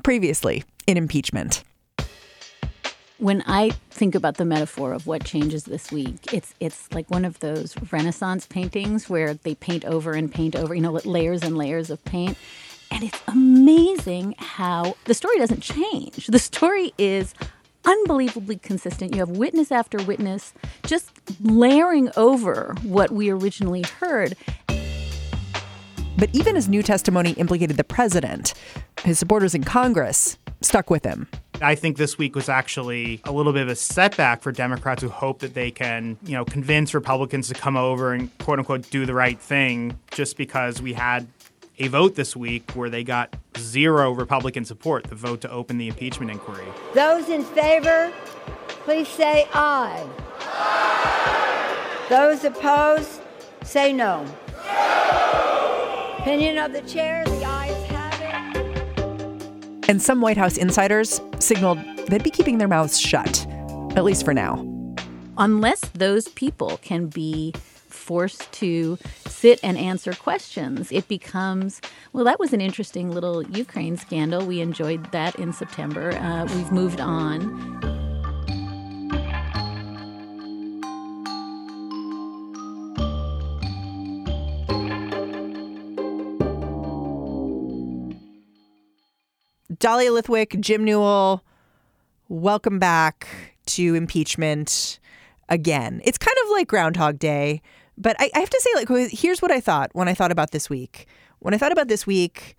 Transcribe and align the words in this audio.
previously 0.00 0.64
in 0.86 0.96
impeachment. 0.96 1.62
When 3.18 3.42
I 3.46 3.70
think 3.90 4.14
about 4.14 4.38
the 4.38 4.46
metaphor 4.46 4.94
of 4.94 5.06
what 5.06 5.24
changes 5.24 5.64
this 5.64 5.92
week, 5.92 6.32
it's 6.32 6.54
it's 6.58 6.90
like 6.92 7.10
one 7.10 7.26
of 7.26 7.38
those 7.40 7.74
Renaissance 7.92 8.46
paintings 8.46 9.10
where 9.10 9.34
they 9.34 9.54
paint 9.54 9.84
over 9.84 10.12
and 10.12 10.32
paint 10.32 10.56
over, 10.56 10.74
you 10.74 10.80
know, 10.80 10.92
layers 10.92 11.42
and 11.42 11.56
layers 11.58 11.90
of 11.90 12.02
paint. 12.04 12.38
And 12.90 13.04
it's 13.04 13.20
amazing 13.28 14.34
how 14.38 14.96
the 15.04 15.14
story 15.14 15.36
doesn't 15.38 15.60
change. 15.60 16.26
The 16.26 16.38
story 16.38 16.92
is 16.98 17.34
unbelievably 17.84 18.56
consistent. 18.58 19.14
You 19.14 19.20
have 19.20 19.30
witness 19.30 19.70
after 19.70 19.98
witness 20.02 20.52
just 20.86 21.10
layering 21.40 22.10
over 22.16 22.74
what 22.82 23.10
we 23.10 23.30
originally 23.30 23.82
heard. 23.82 24.36
But 26.20 26.28
even 26.34 26.54
as 26.54 26.68
new 26.68 26.82
testimony 26.82 27.30
implicated 27.32 27.78
the 27.78 27.84
president, 27.84 28.52
his 29.04 29.18
supporters 29.18 29.54
in 29.54 29.64
Congress 29.64 30.36
stuck 30.60 30.90
with 30.90 31.02
him. 31.02 31.26
I 31.62 31.74
think 31.74 31.96
this 31.96 32.18
week 32.18 32.36
was 32.36 32.50
actually 32.50 33.22
a 33.24 33.32
little 33.32 33.54
bit 33.54 33.62
of 33.62 33.68
a 33.68 33.74
setback 33.74 34.42
for 34.42 34.52
Democrats 34.52 35.02
who 35.02 35.08
hope 35.08 35.38
that 35.38 35.54
they 35.54 35.70
can, 35.70 36.18
you 36.22 36.32
know, 36.32 36.44
convince 36.44 36.92
Republicans 36.92 37.48
to 37.48 37.54
come 37.54 37.74
over 37.74 38.12
and 38.12 38.36
quote 38.36 38.58
unquote 38.58 38.90
do 38.90 39.06
the 39.06 39.14
right 39.14 39.40
thing 39.40 39.98
just 40.10 40.36
because 40.36 40.82
we 40.82 40.92
had 40.92 41.26
a 41.78 41.88
vote 41.88 42.16
this 42.16 42.36
week 42.36 42.70
where 42.72 42.90
they 42.90 43.02
got 43.02 43.34
zero 43.56 44.10
Republican 44.10 44.66
support, 44.66 45.04
the 45.04 45.14
vote 45.14 45.40
to 45.40 45.50
open 45.50 45.78
the 45.78 45.88
impeachment 45.88 46.30
inquiry. 46.30 46.66
Those 46.92 47.30
in 47.30 47.42
favor, 47.42 48.12
please 48.84 49.08
say 49.08 49.48
aye. 49.54 50.06
aye. 50.40 52.06
Those 52.10 52.44
opposed, 52.44 53.22
say 53.62 53.94
no. 53.94 54.26
No. 56.20 56.32
Opinion 56.32 56.58
of 56.58 56.72
the 56.72 56.82
chair, 56.82 57.24
the 57.24 57.44
ayes 57.44 57.84
have 57.86 58.20
it. 58.20 59.88
And 59.88 60.00
some 60.00 60.20
White 60.20 60.36
House 60.36 60.56
insiders 60.56 61.20
signaled 61.38 61.78
they'd 62.08 62.22
be 62.22 62.30
keeping 62.30 62.58
their 62.58 62.68
mouths 62.68 63.00
shut, 63.00 63.46
at 63.96 64.04
least 64.04 64.24
for 64.24 64.34
now. 64.34 64.66
Unless 65.38 65.80
those 65.94 66.28
people 66.28 66.78
can 66.82 67.06
be 67.06 67.54
forced 67.88 68.50
to 68.52 68.98
sit 69.26 69.60
and 69.62 69.78
answer 69.78 70.12
questions. 70.12 70.90
It 70.92 71.08
becomes, 71.08 71.80
well, 72.12 72.24
that 72.24 72.40
was 72.40 72.52
an 72.52 72.60
interesting 72.60 73.12
little 73.12 73.42
Ukraine 73.42 73.96
scandal. 73.96 74.44
We 74.44 74.60
enjoyed 74.60 75.12
that 75.12 75.36
in 75.36 75.52
September. 75.52 76.12
Uh, 76.12 76.44
we've 76.46 76.72
moved 76.72 77.00
on. 77.00 77.99
Dahlia 89.80 90.10
Lithwick, 90.10 90.60
Jim 90.60 90.84
Newell, 90.84 91.42
welcome 92.28 92.78
back 92.78 93.26
to 93.64 93.94
impeachment 93.94 95.00
again. 95.48 96.02
It's 96.04 96.18
kind 96.18 96.36
of 96.44 96.50
like 96.50 96.68
Groundhog 96.68 97.18
Day, 97.18 97.62
but 97.96 98.14
I, 98.18 98.30
I 98.34 98.40
have 98.40 98.50
to 98.50 98.60
say, 98.60 98.70
like, 98.74 99.10
here's 99.10 99.40
what 99.40 99.50
I 99.50 99.58
thought 99.58 99.88
when 99.94 100.06
I 100.06 100.12
thought 100.12 100.32
about 100.32 100.50
this 100.50 100.68
week. 100.68 101.06
When 101.38 101.54
I 101.54 101.56
thought 101.56 101.72
about 101.72 101.88
this 101.88 102.06
week, 102.06 102.58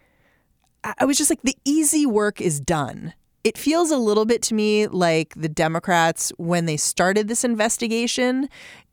I 0.83 1.05
was 1.05 1.15
just 1.15 1.29
like, 1.29 1.43
the 1.43 1.55
easy 1.63 2.07
work 2.07 2.41
is 2.41 2.59
done. 2.59 3.13
It 3.43 3.55
feels 3.55 3.91
a 3.91 3.97
little 3.97 4.25
bit 4.25 4.41
to 4.43 4.55
me 4.55 4.87
like 4.87 5.35
the 5.35 5.49
Democrats 5.49 6.31
when 6.37 6.65
they 6.65 6.75
started 6.75 7.27
this 7.27 7.43
investigation 7.43 8.49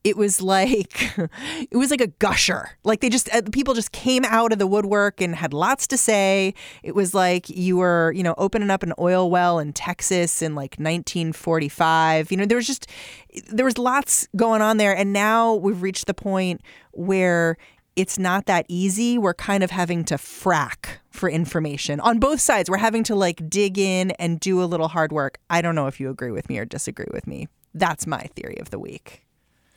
it 0.09 0.17
was 0.17 0.41
like 0.41 1.13
it 1.71 1.77
was 1.77 1.91
like 1.91 2.01
a 2.01 2.07
gusher 2.07 2.71
like 2.83 3.01
they 3.01 3.11
just 3.11 3.33
uh, 3.35 3.43
people 3.53 3.75
just 3.75 3.93
came 3.93 4.25
out 4.25 4.53
of 4.53 4.59
the 4.59 4.67
woodwork 4.67 5.21
and 5.21 5.37
had 5.37 5.53
lots 5.53 5.87
to 5.87 5.99
say 5.99 6.55
it 6.83 6.95
was 6.95 7.13
like 7.13 7.49
you 7.51 7.77
were 7.77 8.13
you 8.17 8.23
know 8.23 8.35
opening 8.39 8.71
up 8.71 8.83
an 8.83 8.95
oil 8.99 9.31
well 9.31 9.59
in 9.59 9.73
texas 9.73 10.41
in 10.41 10.55
like 10.55 10.77
1945 10.79 12.31
you 12.31 12.37
know 12.39 12.47
there 12.47 12.57
was 12.57 12.67
just 12.67 12.87
there 13.51 13.67
was 13.67 13.77
lots 13.77 14.27
going 14.35 14.63
on 14.63 14.79
there 14.79 14.97
and 14.97 15.13
now 15.13 15.55
we've 15.55 15.83
reached 15.83 16.07
the 16.07 16.15
point 16.15 16.63
where 16.93 17.59
it's 17.95 18.17
not 18.17 18.47
that 18.47 18.65
easy. 18.69 19.19
We're 19.19 19.35
kind 19.35 19.65
of 19.65 19.73
having 19.73 20.05
to 20.05 20.15
frack 20.15 20.99
for 21.11 21.29
information 21.29 21.99
on 21.99 22.21
both 22.21 22.41
sides. 22.41 22.71
We're 22.71 22.77
having 22.77 23.03
to 23.05 23.17
like 23.17 23.51
dig 23.51 23.77
in 23.77 24.13
and 24.13 24.39
do 24.39 24.63
a 24.63 24.67
little 24.67 24.87
hard 24.87 25.11
work. 25.11 25.41
I 25.51 25.63
don't 25.63 25.75
know 25.75 25.89
if 25.89 25.99
you 25.99 26.09
agree 26.09 26.31
with 26.31 26.49
me 26.49 26.59
or 26.59 26.65
disagree 26.65 27.09
with 27.13 27.27
me. 27.27 27.49
That's 27.75 28.07
my 28.07 28.23
theory 28.37 28.59
of 28.61 28.71
the 28.71 28.79
week. 28.79 29.25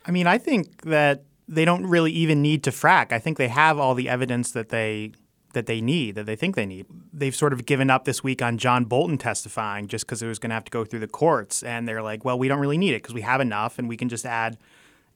I 0.04 0.10
mean, 0.10 0.26
I 0.26 0.38
think 0.38 0.82
that 0.82 1.24
they 1.48 1.64
don't 1.64 1.86
really 1.86 2.12
even 2.12 2.42
need 2.42 2.64
to 2.64 2.70
frack. 2.70 3.12
I 3.12 3.18
think 3.18 3.38
they 3.38 3.48
have 3.48 3.78
all 3.78 3.94
the 3.94 4.08
evidence 4.08 4.52
that 4.52 4.70
they 4.70 5.12
that 5.52 5.66
they 5.66 5.82
need, 5.82 6.14
that 6.14 6.24
they 6.24 6.34
think 6.34 6.56
they 6.56 6.64
need. 6.64 6.86
They've 7.12 7.36
sort 7.36 7.52
of 7.52 7.66
given 7.66 7.90
up 7.90 8.06
this 8.06 8.24
week 8.24 8.40
on 8.40 8.56
John 8.56 8.86
Bolton 8.86 9.18
testifying 9.18 9.86
just 9.86 10.06
because 10.06 10.22
it 10.22 10.26
was 10.26 10.38
going 10.38 10.48
to 10.48 10.54
have 10.54 10.64
to 10.64 10.70
go 10.70 10.82
through 10.82 11.00
the 11.00 11.08
courts, 11.08 11.62
and 11.62 11.86
they're 11.86 12.02
like, 12.02 12.24
well, 12.24 12.38
we 12.38 12.48
don't 12.48 12.58
really 12.58 12.78
need 12.78 12.94
it 12.94 13.02
because 13.02 13.14
we 13.14 13.20
have 13.20 13.40
enough, 13.40 13.78
and 13.78 13.86
we 13.86 13.98
can 13.98 14.08
just 14.08 14.24
add 14.24 14.56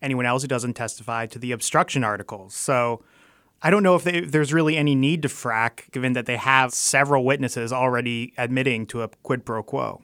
anyone 0.03 0.27
else 0.27 0.43
who 0.43 0.49
doesn't 0.49 0.75
testify 0.75 1.25
to 1.27 1.39
the 1.39 1.53
obstruction 1.53 2.05
articles. 2.05 2.55
So. 2.55 3.03
I 3.63 3.71
don't 3.71 3.83
know 3.83 3.97
if 3.97 4.05
they, 4.05 4.21
there's 4.21 4.53
really 4.53 4.77
any 4.77 4.95
need 4.95 5.23
to 5.23 5.29
frack, 5.29 5.91
given 5.91 6.13
that 6.13 6.27
they 6.27 6.37
have 6.37 6.75
several 6.75 7.25
witnesses 7.25 7.73
already 7.73 8.35
admitting 8.37 8.85
to 8.89 9.01
a 9.01 9.09
quid 9.23 9.47
pro 9.47 9.63
quo. 9.63 10.03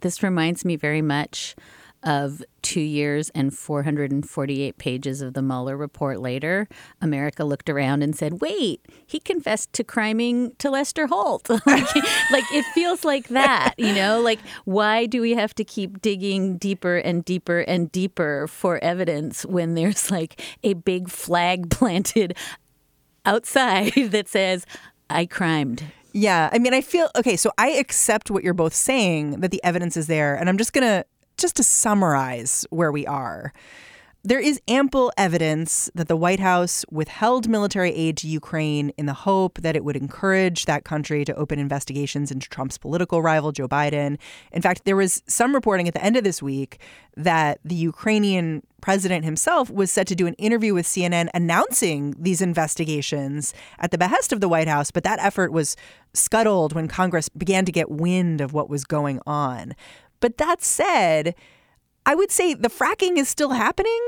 This 0.00 0.22
reminds 0.22 0.64
me 0.64 0.76
very 0.76 1.02
much 1.02 1.56
of 2.02 2.42
two 2.62 2.80
years 2.80 3.30
and 3.30 3.56
448 3.56 4.78
pages 4.78 5.20
of 5.20 5.34
the 5.34 5.42
Mueller 5.42 5.76
report 5.76 6.20
later, 6.20 6.68
America 7.00 7.44
looked 7.44 7.68
around 7.68 8.02
and 8.02 8.14
said, 8.14 8.40
wait, 8.40 8.84
he 9.06 9.18
confessed 9.18 9.72
to 9.72 9.84
criming 9.84 10.52
to 10.58 10.70
Lester 10.70 11.06
Holt. 11.06 11.48
like, 11.66 11.66
like, 11.66 12.44
it 12.52 12.64
feels 12.74 13.04
like 13.04 13.28
that, 13.28 13.74
you 13.78 13.92
know? 13.92 14.20
Like, 14.20 14.38
why 14.64 15.06
do 15.06 15.20
we 15.20 15.34
have 15.34 15.54
to 15.56 15.64
keep 15.64 16.00
digging 16.00 16.56
deeper 16.56 16.96
and 16.98 17.24
deeper 17.24 17.60
and 17.60 17.90
deeper 17.90 18.46
for 18.48 18.78
evidence 18.82 19.44
when 19.44 19.74
there's 19.74 20.10
like 20.10 20.40
a 20.62 20.74
big 20.74 21.08
flag 21.08 21.70
planted 21.70 22.36
outside 23.24 23.92
that 24.10 24.28
says, 24.28 24.66
I 25.10 25.26
crimed? 25.26 25.84
Yeah. 26.12 26.48
I 26.52 26.58
mean, 26.58 26.74
I 26.74 26.80
feel 26.80 27.10
okay. 27.16 27.36
So 27.36 27.52
I 27.58 27.70
accept 27.70 28.30
what 28.30 28.42
you're 28.42 28.54
both 28.54 28.74
saying 28.74 29.40
that 29.40 29.50
the 29.50 29.62
evidence 29.62 29.96
is 29.96 30.06
there. 30.06 30.34
And 30.34 30.48
I'm 30.48 30.58
just 30.58 30.72
going 30.72 30.86
to 30.86 31.04
just 31.38 31.56
to 31.56 31.62
summarize 31.62 32.66
where 32.70 32.92
we 32.92 33.06
are, 33.06 33.52
there 34.24 34.40
is 34.40 34.60
ample 34.66 35.12
evidence 35.16 35.88
that 35.94 36.08
the 36.08 36.16
White 36.16 36.40
House 36.40 36.84
withheld 36.90 37.48
military 37.48 37.94
aid 37.94 38.16
to 38.18 38.26
Ukraine 38.26 38.90
in 38.98 39.06
the 39.06 39.14
hope 39.14 39.58
that 39.62 39.76
it 39.76 39.84
would 39.84 39.96
encourage 39.96 40.64
that 40.64 40.84
country 40.84 41.24
to 41.24 41.34
open 41.36 41.58
investigations 41.58 42.32
into 42.32 42.48
Trump's 42.48 42.76
political 42.76 43.22
rival, 43.22 43.52
Joe 43.52 43.68
Biden. 43.68 44.18
In 44.52 44.60
fact, 44.60 44.84
there 44.84 44.96
was 44.96 45.22
some 45.28 45.54
reporting 45.54 45.86
at 45.86 45.94
the 45.94 46.04
end 46.04 46.16
of 46.16 46.24
this 46.24 46.42
week 46.42 46.80
that 47.16 47.60
the 47.64 47.76
Ukrainian 47.76 48.66
president 48.80 49.24
himself 49.24 49.70
was 49.70 49.90
set 49.90 50.06
to 50.08 50.14
do 50.14 50.26
an 50.26 50.34
interview 50.34 50.74
with 50.74 50.86
CNN 50.86 51.28
announcing 51.32 52.14
these 52.18 52.42
investigations 52.42 53.54
at 53.78 53.92
the 53.92 53.98
behest 53.98 54.32
of 54.32 54.40
the 54.40 54.48
White 54.48 54.68
House, 54.68 54.90
but 54.90 55.04
that 55.04 55.20
effort 55.20 55.52
was 55.52 55.76
scuttled 56.12 56.74
when 56.74 56.88
Congress 56.88 57.28
began 57.28 57.64
to 57.64 57.72
get 57.72 57.90
wind 57.90 58.40
of 58.40 58.52
what 58.52 58.68
was 58.68 58.84
going 58.84 59.20
on. 59.26 59.74
But 60.20 60.38
that 60.38 60.62
said, 60.62 61.34
I 62.06 62.14
would 62.14 62.30
say 62.30 62.54
the 62.54 62.70
fracking 62.70 63.16
is 63.18 63.28
still 63.28 63.50
happening 63.50 64.00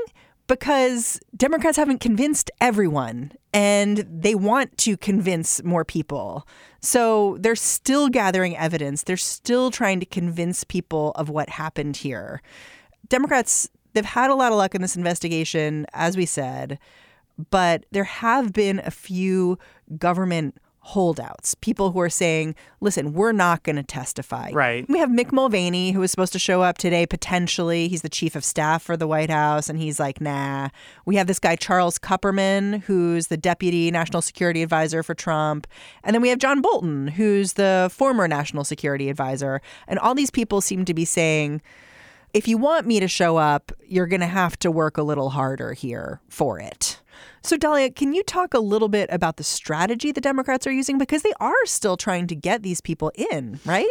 because 0.47 1.19
Democrats 1.35 1.77
haven't 1.77 1.99
convinced 1.99 2.51
everyone 2.59 3.31
and 3.53 4.05
they 4.09 4.35
want 4.35 4.77
to 4.79 4.97
convince 4.97 5.63
more 5.63 5.85
people. 5.85 6.47
So 6.81 7.37
they're 7.39 7.55
still 7.55 8.09
gathering 8.09 8.57
evidence. 8.57 9.03
They're 9.03 9.17
still 9.17 9.71
trying 9.71 9.99
to 9.99 10.05
convince 10.05 10.63
people 10.63 11.11
of 11.15 11.29
what 11.29 11.49
happened 11.49 11.97
here. 11.97 12.41
Democrats, 13.07 13.69
they've 13.93 14.03
had 14.03 14.29
a 14.29 14.35
lot 14.35 14.51
of 14.51 14.57
luck 14.57 14.75
in 14.75 14.81
this 14.81 14.95
investigation, 14.95 15.85
as 15.93 16.17
we 16.17 16.25
said, 16.25 16.79
but 17.49 17.85
there 17.91 18.03
have 18.03 18.51
been 18.51 18.79
a 18.79 18.91
few 18.91 19.57
government 19.97 20.57
holdouts, 20.83 21.53
people 21.55 21.91
who 21.91 21.99
are 21.99 22.09
saying, 22.09 22.55
listen, 22.79 23.13
we're 23.13 23.31
not 23.31 23.61
going 23.63 23.75
to 23.75 23.83
testify. 23.83 24.49
Right. 24.51 24.87
We 24.89 24.97
have 24.97 25.09
Mick 25.09 25.31
Mulvaney, 25.31 25.91
who 25.91 25.99
was 25.99 26.09
supposed 26.09 26.33
to 26.33 26.39
show 26.39 26.63
up 26.63 26.79
today 26.79 27.05
potentially. 27.05 27.87
He's 27.87 28.01
the 28.01 28.09
chief 28.09 28.35
of 28.35 28.43
staff 28.43 28.81
for 28.81 28.97
the 28.97 29.07
White 29.07 29.29
House, 29.29 29.69
and 29.69 29.79
he's 29.79 29.99
like, 29.99 30.19
nah. 30.19 30.69
We 31.05 31.17
have 31.17 31.27
this 31.27 31.39
guy, 31.39 31.55
Charles 31.55 31.99
Kupperman, 31.99 32.81
who's 32.81 33.27
the 33.27 33.37
deputy 33.37 33.91
national 33.91 34.23
security 34.23 34.63
advisor 34.63 35.03
for 35.03 35.13
Trump. 35.13 35.67
And 36.03 36.15
then 36.15 36.21
we 36.21 36.29
have 36.29 36.39
John 36.39 36.61
Bolton, 36.61 37.09
who's 37.09 37.53
the 37.53 37.89
former 37.93 38.27
national 38.27 38.63
security 38.63 39.09
advisor. 39.09 39.61
And 39.87 39.99
all 39.99 40.15
these 40.15 40.31
people 40.31 40.61
seem 40.61 40.83
to 40.85 40.93
be 40.93 41.05
saying, 41.05 41.61
if 42.33 42.47
you 42.47 42.57
want 42.57 42.87
me 42.87 42.99
to 42.99 43.07
show 43.07 43.37
up, 43.37 43.71
you're 43.85 44.07
going 44.07 44.21
to 44.21 44.25
have 44.25 44.57
to 44.59 44.71
work 44.71 44.97
a 44.97 45.03
little 45.03 45.29
harder 45.29 45.73
here 45.73 46.21
for 46.29 46.59
it. 46.59 47.00
So, 47.43 47.57
Dahlia, 47.57 47.91
can 47.91 48.13
you 48.13 48.23
talk 48.23 48.53
a 48.53 48.59
little 48.59 48.89
bit 48.89 49.09
about 49.11 49.37
the 49.37 49.43
strategy 49.43 50.11
the 50.11 50.21
Democrats 50.21 50.67
are 50.67 50.71
using? 50.71 50.97
Because 50.97 51.23
they 51.23 51.33
are 51.39 51.65
still 51.65 51.97
trying 51.97 52.27
to 52.27 52.35
get 52.35 52.63
these 52.63 52.81
people 52.81 53.11
in, 53.15 53.59
right? 53.65 53.87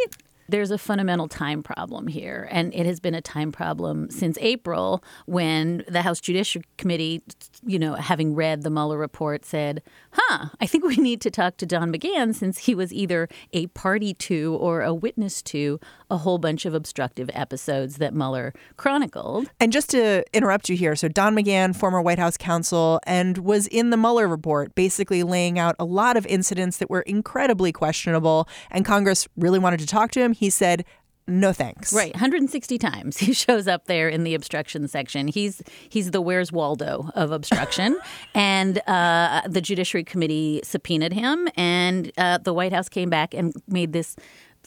there's 0.51 0.71
a 0.71 0.77
fundamental 0.77 1.27
time 1.27 1.63
problem 1.63 2.07
here, 2.07 2.47
and 2.51 2.73
it 2.73 2.85
has 2.85 2.99
been 2.99 3.15
a 3.15 3.21
time 3.21 3.51
problem 3.51 4.09
since 4.11 4.37
April 4.41 5.03
when 5.25 5.83
the 5.87 6.01
House 6.01 6.19
Judiciary 6.19 6.65
Committee, 6.77 7.23
you 7.65 7.79
know, 7.79 7.95
having 7.95 8.35
read 8.35 8.63
the 8.63 8.69
Mueller 8.69 8.97
report, 8.97 9.45
said, 9.45 9.81
"Huh, 10.11 10.49
I 10.59 10.67
think 10.67 10.83
we 10.83 10.97
need 10.97 11.21
to 11.21 11.31
talk 11.31 11.57
to 11.57 11.65
Don 11.65 11.91
McGahn 11.91 12.35
since 12.35 12.59
he 12.59 12.75
was 12.75 12.93
either 12.93 13.27
a 13.53 13.67
party 13.67 14.13
to 14.15 14.57
or 14.59 14.81
a 14.81 14.93
witness 14.93 15.41
to 15.43 15.79
a 16.11 16.17
whole 16.17 16.37
bunch 16.37 16.65
of 16.65 16.73
obstructive 16.73 17.29
episodes 17.33 17.97
that 17.97 18.13
Mueller 18.13 18.53
chronicled." 18.77 19.49
And 19.59 19.71
just 19.71 19.89
to 19.91 20.23
interrupt 20.33 20.69
you 20.69 20.75
here, 20.75 20.95
so 20.95 21.07
Don 21.07 21.35
McGahn, 21.35 21.75
former 21.75 22.01
White 22.01 22.19
House 22.19 22.37
counsel, 22.37 22.99
and 23.07 23.39
was 23.39 23.67
in 23.67 23.89
the 23.89 23.97
Mueller 23.97 24.27
report, 24.27 24.75
basically 24.75 25.23
laying 25.23 25.57
out 25.57 25.75
a 25.79 25.85
lot 25.85 26.17
of 26.17 26.25
incidents 26.27 26.77
that 26.77 26.89
were 26.89 27.01
incredibly 27.01 27.71
questionable, 27.71 28.47
and 28.69 28.85
Congress 28.85 29.27
really 29.37 29.59
wanted 29.59 29.79
to 29.79 29.87
talk 29.87 30.11
to 30.11 30.19
him 30.19 30.33
he 30.41 30.49
said, 30.49 30.83
no 31.27 31.53
thanks. 31.53 31.93
Right, 31.93 32.13
160 32.13 32.77
times 32.79 33.17
he 33.19 33.31
shows 33.33 33.67
up 33.67 33.85
there 33.85 34.09
in 34.09 34.23
the 34.23 34.33
obstruction 34.33 34.87
section. 34.87 35.27
He's 35.27 35.61
he's 35.87 36.11
the 36.11 36.19
Where's 36.19 36.51
Waldo 36.51 37.09
of 37.13 37.31
obstruction, 37.31 37.97
and 38.33 38.79
uh, 38.87 39.41
the 39.47 39.61
Judiciary 39.61 40.03
Committee 40.03 40.61
subpoenaed 40.63 41.13
him, 41.13 41.47
and 41.55 42.11
uh, 42.17 42.39
the 42.39 42.53
White 42.53 42.73
House 42.73 42.89
came 42.89 43.09
back 43.09 43.33
and 43.33 43.53
made 43.67 43.93
this 43.93 44.15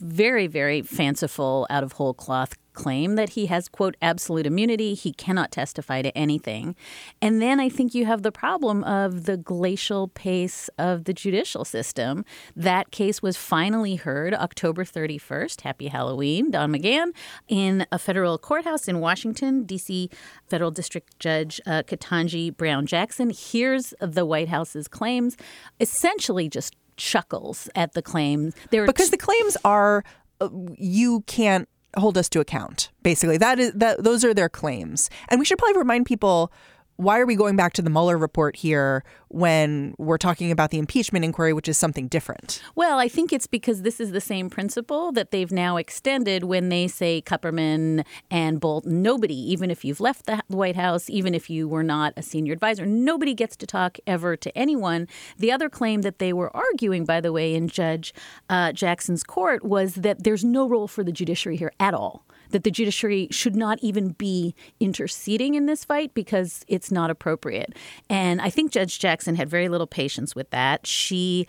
very 0.00 0.46
very 0.46 0.82
fanciful, 0.82 1.66
out 1.70 1.82
of 1.82 1.92
whole 1.92 2.14
cloth 2.14 2.54
claim 2.74 3.14
that 3.14 3.30
he 3.30 3.46
has, 3.46 3.68
quote, 3.68 3.96
absolute 4.02 4.46
immunity. 4.46 4.94
He 4.94 5.12
cannot 5.12 5.50
testify 5.50 6.02
to 6.02 6.16
anything. 6.18 6.76
And 7.22 7.40
then 7.40 7.60
I 7.60 7.68
think 7.68 7.94
you 7.94 8.04
have 8.04 8.22
the 8.22 8.32
problem 8.32 8.84
of 8.84 9.24
the 9.24 9.36
glacial 9.36 10.08
pace 10.08 10.68
of 10.76 11.04
the 11.04 11.14
judicial 11.14 11.64
system. 11.64 12.24
That 12.54 12.90
case 12.90 13.22
was 13.22 13.36
finally 13.36 13.94
heard 13.96 14.34
October 14.34 14.84
31st. 14.84 15.62
Happy 15.62 15.88
Halloween, 15.88 16.50
Don 16.50 16.72
McGahn, 16.72 17.12
in 17.48 17.86
a 17.90 17.98
federal 17.98 18.36
courthouse 18.36 18.88
in 18.88 19.00
Washington, 19.00 19.64
D.C. 19.64 20.10
Federal 20.48 20.70
District 20.70 21.18
Judge 21.18 21.60
uh, 21.66 21.82
Ketanji 21.84 22.54
Brown 22.54 22.86
Jackson 22.86 23.30
hears 23.30 23.94
the 24.00 24.26
White 24.26 24.48
House's 24.48 24.88
claims, 24.88 25.36
essentially 25.80 26.48
just 26.48 26.74
chuckles 26.96 27.68
at 27.74 27.92
the 27.92 28.02
claims. 28.02 28.54
There 28.70 28.86
because 28.86 29.10
the 29.10 29.16
claims 29.16 29.56
are 29.64 30.04
uh, 30.40 30.48
you 30.76 31.22
can't 31.26 31.68
hold 31.96 32.18
us 32.18 32.28
to 32.30 32.40
account. 32.40 32.90
Basically, 33.02 33.38
that 33.38 33.58
is 33.58 33.72
that 33.72 34.02
those 34.02 34.24
are 34.24 34.34
their 34.34 34.48
claims, 34.48 35.10
and 35.28 35.38
we 35.38 35.44
should 35.44 35.58
probably 35.58 35.78
remind 35.78 36.06
people 36.06 36.52
why 36.96 37.18
are 37.18 37.26
we 37.26 37.34
going 37.34 37.56
back 37.56 37.72
to 37.74 37.82
the 37.82 37.90
Mueller 37.90 38.16
report 38.16 38.56
here 38.56 39.04
when 39.28 39.94
we're 39.98 40.18
talking 40.18 40.52
about 40.52 40.70
the 40.70 40.78
impeachment 40.78 41.24
inquiry, 41.24 41.52
which 41.52 41.68
is 41.68 41.76
something 41.76 42.06
different? 42.06 42.62
Well, 42.76 42.98
I 42.98 43.08
think 43.08 43.32
it's 43.32 43.48
because 43.48 43.82
this 43.82 43.98
is 43.98 44.12
the 44.12 44.20
same 44.20 44.48
principle 44.48 45.10
that 45.12 45.32
they've 45.32 45.50
now 45.50 45.76
extended 45.76 46.44
when 46.44 46.68
they 46.68 46.86
say 46.86 47.20
Kupperman 47.20 48.04
and 48.30 48.60
Bolton. 48.60 49.02
Nobody, 49.02 49.34
even 49.34 49.70
if 49.70 49.84
you've 49.84 50.00
left 50.00 50.26
the 50.26 50.40
White 50.48 50.76
House, 50.76 51.10
even 51.10 51.34
if 51.34 51.50
you 51.50 51.66
were 51.66 51.82
not 51.82 52.12
a 52.16 52.22
senior 52.22 52.52
advisor, 52.52 52.86
nobody 52.86 53.34
gets 53.34 53.56
to 53.56 53.66
talk 53.66 53.98
ever 54.06 54.36
to 54.36 54.56
anyone. 54.56 55.08
The 55.36 55.50
other 55.50 55.68
claim 55.68 56.02
that 56.02 56.20
they 56.20 56.32
were 56.32 56.54
arguing, 56.56 57.04
by 57.04 57.20
the 57.20 57.32
way, 57.32 57.54
in 57.54 57.68
Judge 57.68 58.14
uh, 58.48 58.72
Jackson's 58.72 59.24
court 59.24 59.64
was 59.64 59.94
that 59.94 60.22
there's 60.22 60.44
no 60.44 60.68
role 60.68 60.86
for 60.86 61.02
the 61.02 61.12
judiciary 61.12 61.56
here 61.56 61.72
at 61.80 61.94
all 61.94 62.24
that 62.54 62.62
the 62.62 62.70
judiciary 62.70 63.26
should 63.32 63.56
not 63.56 63.80
even 63.82 64.10
be 64.10 64.54
interceding 64.78 65.54
in 65.54 65.66
this 65.66 65.84
fight 65.84 66.14
because 66.14 66.64
it's 66.68 66.83
not 66.90 67.10
appropriate. 67.10 67.74
And 68.08 68.40
I 68.40 68.50
think 68.50 68.72
Judge 68.72 68.98
Jackson 68.98 69.34
had 69.34 69.48
very 69.48 69.68
little 69.68 69.86
patience 69.86 70.34
with 70.34 70.50
that. 70.50 70.86
She 70.86 71.46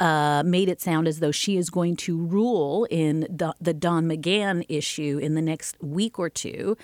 uh, 0.00 0.42
made 0.44 0.68
it 0.68 0.80
sound 0.80 1.08
as 1.08 1.20
though 1.20 1.30
she 1.30 1.56
is 1.56 1.70
going 1.70 1.96
to 1.96 2.16
rule 2.16 2.86
in 2.90 3.20
the, 3.30 3.54
the, 3.60 3.72
Don 3.72 4.06
McGahn 4.06 4.64
issue 4.68 5.18
in 5.22 5.34
the 5.34 5.42
next 5.42 5.76
week 5.82 6.18
or 6.18 6.28
two. 6.28 6.76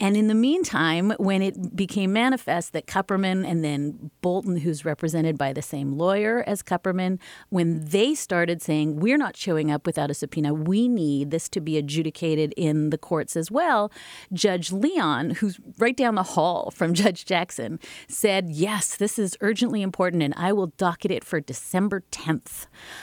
And 0.00 0.16
in 0.16 0.28
the 0.28 0.34
meantime, 0.34 1.12
when 1.18 1.42
it 1.42 1.76
became 1.76 2.12
manifest 2.12 2.72
that 2.72 2.86
Kupperman 2.86 3.46
and 3.46 3.62
then 3.62 4.10
Bolton, 4.22 4.58
who's 4.58 4.84
represented 4.84 5.36
by 5.36 5.52
the 5.52 5.62
same 5.62 5.98
lawyer 5.98 6.42
as 6.46 6.62
Kupperman, 6.62 7.18
when 7.50 7.84
they 7.84 8.14
started 8.14 8.62
saying, 8.62 8.96
We're 8.96 9.18
not 9.18 9.36
showing 9.36 9.70
up 9.70 9.84
without 9.86 10.10
a 10.10 10.14
subpoena, 10.14 10.54
we 10.54 10.88
need 10.88 11.30
this 11.30 11.48
to 11.50 11.60
be 11.60 11.76
adjudicated 11.76 12.54
in 12.56 12.90
the 12.90 12.98
courts 12.98 13.36
as 13.36 13.50
well, 13.50 13.92
Judge 14.32 14.72
Leon, 14.72 15.30
who's 15.30 15.58
right 15.78 15.96
down 15.96 16.14
the 16.14 16.22
hall 16.22 16.70
from 16.70 16.94
Judge 17.04 17.26
Jackson, 17.26 17.78
said, 18.08 18.48
Yes, 18.48 18.96
this 18.96 19.18
is 19.18 19.36
urgently 19.42 19.82
important, 19.82 20.22
and 20.22 20.32
I 20.36 20.52
will 20.52 20.68
docket 20.78 21.10
it 21.10 21.24
for 21.24 21.40
December 21.40 22.02
10th. 22.10 22.53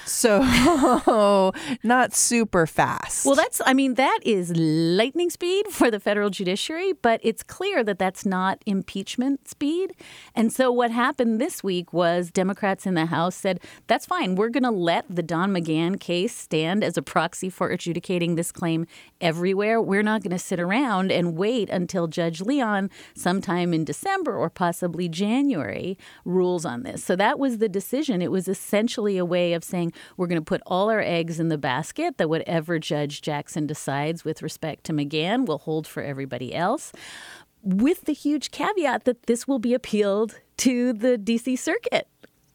So, 0.06 0.42
not 1.84 2.14
super 2.14 2.68
fast. 2.68 3.26
Well, 3.26 3.36
that's, 3.36 3.62
I 3.66 3.74
mean, 3.74 3.96
that 3.96 4.20
is 4.24 4.52
lightning 4.56 5.30
speed 5.30 5.68
for 5.68 5.90
the 5.90 6.00
federal 6.00 6.30
judiciary, 6.30 6.94
but 6.94 7.20
it's 7.24 7.44
clear 7.44 7.84
that 7.84 7.98
that's 7.98 8.26
not 8.26 8.62
impeachment 8.66 9.48
speed. 9.48 9.94
And 10.36 10.52
so, 10.52 10.72
what 10.72 10.92
happened 10.92 11.40
this 11.40 11.64
week 11.64 11.94
was 11.94 12.30
Democrats 12.30 12.86
in 12.86 12.94
the 12.94 13.06
House 13.06 13.36
said, 13.36 13.62
that's 13.88 14.06
fine. 14.06 14.36
We're 14.36 14.50
going 14.50 14.64
to 14.64 14.72
let 14.72 15.06
the 15.10 15.24
Don 15.24 15.52
McGahn 15.52 16.00
case 16.00 16.36
stand 16.36 16.84
as 16.84 16.98
a 16.98 17.02
proxy 17.02 17.50
for 17.50 17.70
adjudicating 17.70 18.36
this 18.36 18.52
claim 18.52 18.88
everywhere. 19.22 19.82
We're 19.82 20.04
not 20.04 20.24
going 20.24 20.32
to 20.32 20.40
sit 20.40 20.60
around 20.60 21.12
and 21.12 21.36
wait 21.36 21.70
until 21.70 22.08
Judge 22.08 22.42
Leon, 22.42 22.90
sometime 23.16 23.74
in 23.74 23.86
December 23.86 24.36
or 24.36 24.50
possibly 24.50 25.08
January, 25.08 25.98
rules 26.26 26.66
on 26.66 26.84
this. 26.84 27.04
So, 27.04 27.16
that 27.16 27.40
was 27.40 27.58
the 27.58 27.70
decision. 27.70 28.22
It 28.22 28.32
was 28.32 28.48
essentially 28.48 29.18
a 29.18 29.26
way 29.26 29.41
way 29.42 29.54
of 29.54 29.64
saying 29.64 29.92
we're 30.18 30.28
going 30.28 30.42
to 30.42 30.46
put 30.46 30.62
all 30.66 30.90
our 30.90 31.02
eggs 31.02 31.40
in 31.40 31.50
the 31.50 31.58
basket 31.58 32.18
that 32.18 32.30
whatever 32.30 32.80
Judge 32.80 33.22
Jackson 33.22 33.66
decides 33.68 34.24
with 34.24 34.42
respect 34.42 34.84
to 34.86 34.94
McGahn 34.94 35.46
will 35.46 35.60
hold 35.60 35.88
for 35.88 36.04
everybody 36.04 36.54
else, 36.54 36.92
with 37.64 38.02
the 38.06 38.14
huge 38.14 38.52
caveat 38.52 39.06
that 39.06 39.24
this 39.24 39.48
will 39.48 39.60
be 39.60 39.74
appealed 39.74 40.40
to 40.58 40.94
the 40.94 41.18
DC 41.18 41.58
Circuit 41.58 42.08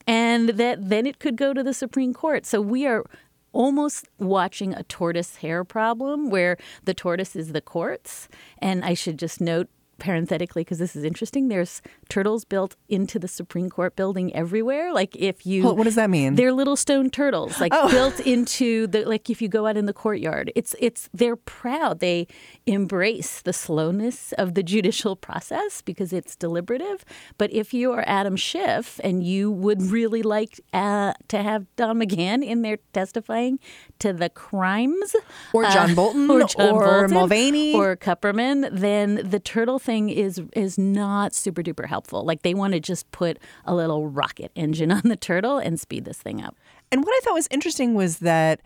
and 0.06 0.50
that 0.50 0.88
then 0.88 1.06
it 1.06 1.18
could 1.18 1.36
go 1.36 1.52
to 1.52 1.62
the 1.62 1.74
Supreme 1.74 2.14
Court. 2.14 2.46
So 2.46 2.60
we 2.60 2.86
are 2.86 3.04
almost 3.52 4.06
watching 4.18 4.74
a 4.74 4.82
tortoise 4.84 5.36
hare 5.36 5.64
problem 5.64 6.30
where 6.30 6.56
the 6.84 6.94
tortoise 6.94 7.34
is 7.34 7.52
the 7.52 7.60
courts. 7.60 8.28
And 8.58 8.84
I 8.84 8.94
should 8.94 9.18
just 9.18 9.40
note 9.40 9.68
parenthetically 9.98 10.62
because 10.62 10.78
this 10.78 10.94
is 10.94 11.04
interesting 11.04 11.48
there's 11.48 11.80
turtles 12.08 12.44
built 12.44 12.76
into 12.88 13.18
the 13.18 13.28
supreme 13.28 13.70
court 13.70 13.96
building 13.96 14.34
everywhere 14.34 14.92
like 14.92 15.16
if 15.16 15.46
you 15.46 15.62
what 15.62 15.84
does 15.84 15.94
that 15.94 16.10
mean 16.10 16.34
they're 16.34 16.52
little 16.52 16.76
stone 16.76 17.08
turtles 17.08 17.60
like 17.60 17.72
oh. 17.74 17.90
built 17.90 18.20
into 18.20 18.86
the 18.88 19.04
like 19.04 19.30
if 19.30 19.40
you 19.40 19.48
go 19.48 19.66
out 19.66 19.76
in 19.76 19.86
the 19.86 19.92
courtyard 19.92 20.52
it's 20.54 20.74
it's 20.78 21.08
they're 21.14 21.36
proud 21.36 22.00
they 22.00 22.26
embrace 22.66 23.40
the 23.40 23.52
slowness 23.52 24.32
of 24.32 24.54
the 24.54 24.62
judicial 24.62 25.16
process 25.16 25.80
because 25.80 26.12
it's 26.12 26.36
deliberative 26.36 27.04
but 27.38 27.50
if 27.52 27.72
you 27.72 27.92
are 27.92 28.04
adam 28.06 28.36
schiff 28.36 29.00
and 29.02 29.24
you 29.24 29.50
would 29.50 29.80
really 29.82 30.22
like 30.22 30.60
uh, 30.74 31.14
to 31.28 31.42
have 31.42 31.64
don 31.76 31.98
mcgahn 31.98 32.44
in 32.44 32.60
there 32.62 32.78
testifying 32.92 33.58
to 33.98 34.12
the 34.12 34.28
crimes 34.28 35.16
or 35.54 35.62
john 35.64 35.92
uh, 35.92 35.94
bolton 35.94 36.30
or, 36.30 36.44
john 36.44 36.70
or 36.70 36.84
bolton, 36.84 37.14
mulvaney 37.14 37.74
or 37.74 37.96
kupperman 37.96 38.68
then 38.70 39.20
the 39.24 39.40
turtle 39.40 39.78
thing 39.86 40.10
is 40.10 40.42
is 40.54 40.76
not 40.76 41.32
super 41.32 41.62
duper 41.62 41.86
helpful. 41.86 42.24
Like 42.24 42.42
they 42.42 42.52
want 42.52 42.74
to 42.74 42.80
just 42.80 43.10
put 43.12 43.38
a 43.64 43.74
little 43.74 44.08
rocket 44.08 44.52
engine 44.54 44.92
on 44.98 45.02
the 45.04 45.16
turtle 45.16 45.58
and 45.58 45.80
speed 45.80 46.04
this 46.04 46.18
thing 46.18 46.42
up. 46.42 46.54
And 46.92 47.02
what 47.02 47.12
I 47.12 47.20
thought 47.22 47.34
was 47.34 47.48
interesting 47.50 47.94
was 47.94 48.18
that 48.18 48.60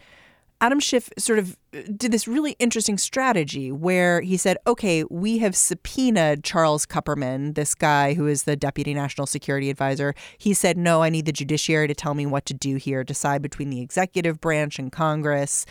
Adam 0.60 0.80
Schiff 0.80 1.08
sort 1.16 1.38
of 1.38 1.56
did 1.72 2.12
this 2.12 2.26
really 2.26 2.52
interesting 2.58 2.98
strategy 2.98 3.70
where 3.70 4.20
he 4.20 4.36
said, 4.36 4.56
okay, 4.66 5.04
we 5.10 5.38
have 5.38 5.54
subpoenaed 5.54 6.42
Charles 6.42 6.86
Kupperman, 6.86 7.54
this 7.54 7.74
guy 7.74 8.14
who 8.14 8.26
is 8.26 8.42
the 8.42 8.56
deputy 8.56 8.92
national 8.92 9.26
security 9.26 9.70
advisor. 9.70 10.14
He 10.38 10.52
said, 10.52 10.76
no, 10.76 11.02
I 11.02 11.10
need 11.10 11.26
the 11.26 11.32
judiciary 11.32 11.88
to 11.88 11.94
tell 11.94 12.14
me 12.14 12.26
what 12.26 12.46
to 12.46 12.54
do 12.54 12.76
here, 12.76 13.04
decide 13.04 13.42
between 13.42 13.70
the 13.70 13.80
executive 13.80 14.40
branch 14.40 14.78
and 14.78 14.90
Congress. 14.90 15.64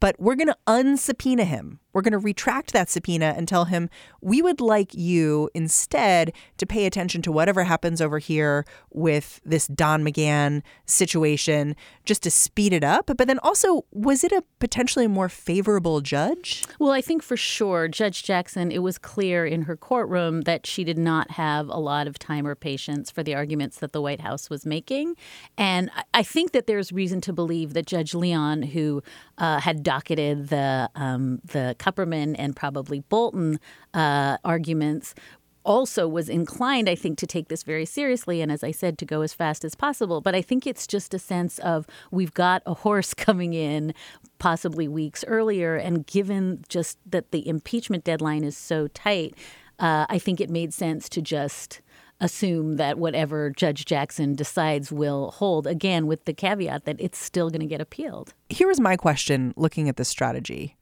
But 0.00 0.16
we're 0.18 0.34
going 0.34 0.48
to 0.48 0.56
unsubpoena 0.66 1.44
him. 1.44 1.78
We're 1.92 2.02
going 2.02 2.10
to 2.10 2.18
retract 2.18 2.72
that 2.72 2.90
subpoena 2.90 3.34
and 3.36 3.46
tell 3.46 3.66
him 3.66 3.88
we 4.20 4.42
would 4.42 4.60
like 4.60 4.94
you 4.94 5.48
instead 5.54 6.32
to 6.56 6.66
pay 6.66 6.86
attention 6.86 7.22
to 7.22 7.30
whatever 7.30 7.62
happens 7.62 8.00
over 8.00 8.18
here 8.18 8.64
with 8.90 9.40
this 9.44 9.68
Don 9.68 10.02
McGahn 10.02 10.62
situation 10.86 11.76
just 12.04 12.24
to 12.24 12.32
speed 12.32 12.72
it 12.72 12.82
up. 12.82 13.12
But 13.16 13.28
then 13.28 13.38
also, 13.40 13.84
was 13.92 14.24
it 14.24 14.32
a 14.32 14.42
potentially 14.58 15.06
more 15.06 15.28
favorable 15.42 16.00
judge? 16.00 16.64
Well, 16.78 16.92
I 16.92 17.00
think 17.00 17.22
for 17.22 17.36
sure, 17.36 17.88
Judge 17.88 18.22
Jackson, 18.22 18.70
it 18.70 18.78
was 18.78 18.96
clear 18.96 19.44
in 19.44 19.62
her 19.62 19.76
courtroom 19.76 20.42
that 20.42 20.66
she 20.66 20.84
did 20.84 20.98
not 20.98 21.32
have 21.32 21.68
a 21.68 21.78
lot 21.78 22.06
of 22.06 22.18
time 22.18 22.46
or 22.46 22.54
patience 22.54 23.10
for 23.10 23.24
the 23.24 23.34
arguments 23.34 23.78
that 23.80 23.92
the 23.92 24.00
White 24.00 24.20
House 24.20 24.48
was 24.48 24.64
making. 24.64 25.16
And 25.58 25.90
I 26.14 26.22
think 26.22 26.52
that 26.52 26.68
there's 26.68 26.92
reason 26.92 27.20
to 27.22 27.32
believe 27.32 27.74
that 27.74 27.86
Judge 27.86 28.14
Leon, 28.14 28.62
who 28.62 29.02
uh, 29.38 29.58
had 29.58 29.82
docketed 29.82 30.48
the 30.48 30.88
um, 30.94 31.40
the 31.44 31.74
Kupperman 31.78 32.36
and 32.38 32.54
probably 32.54 33.00
Bolton 33.00 33.58
uh, 33.94 34.36
arguments 34.44 35.14
also 35.64 36.08
was 36.08 36.28
inclined, 36.28 36.88
I 36.88 36.94
think, 36.94 37.18
to 37.18 37.26
take 37.26 37.48
this 37.48 37.62
very 37.62 37.86
seriously. 37.86 38.40
And 38.40 38.50
as 38.50 38.64
I 38.64 38.70
said, 38.70 38.98
to 38.98 39.04
go 39.04 39.22
as 39.22 39.32
fast 39.32 39.64
as 39.64 39.74
possible. 39.74 40.20
But 40.20 40.34
I 40.34 40.42
think 40.42 40.66
it's 40.66 40.86
just 40.86 41.14
a 41.14 41.18
sense 41.18 41.58
of 41.60 41.86
we've 42.10 42.34
got 42.34 42.62
a 42.66 42.74
horse 42.74 43.14
coming 43.14 43.54
in 43.54 43.94
possibly 44.38 44.88
weeks 44.88 45.24
earlier. 45.26 45.76
And 45.76 46.06
given 46.06 46.64
just 46.68 46.98
that 47.10 47.30
the 47.30 47.46
impeachment 47.46 48.04
deadline 48.04 48.44
is 48.44 48.56
so 48.56 48.88
tight, 48.88 49.34
uh, 49.78 50.06
I 50.08 50.18
think 50.18 50.40
it 50.40 50.50
made 50.50 50.74
sense 50.74 51.08
to 51.10 51.22
just 51.22 51.80
assume 52.20 52.76
that 52.76 52.98
whatever 52.98 53.50
Judge 53.50 53.84
Jackson 53.84 54.34
decides 54.34 54.92
will 54.92 55.32
hold, 55.32 55.66
again, 55.66 56.06
with 56.06 56.24
the 56.24 56.32
caveat 56.32 56.84
that 56.84 56.96
it's 57.00 57.18
still 57.18 57.50
going 57.50 57.60
to 57.60 57.66
get 57.66 57.80
appealed. 57.80 58.32
Here 58.48 58.70
is 58.70 58.78
my 58.78 58.96
question 58.96 59.52
looking 59.56 59.88
at 59.88 59.96
this 59.96 60.08
strategy 60.08 60.76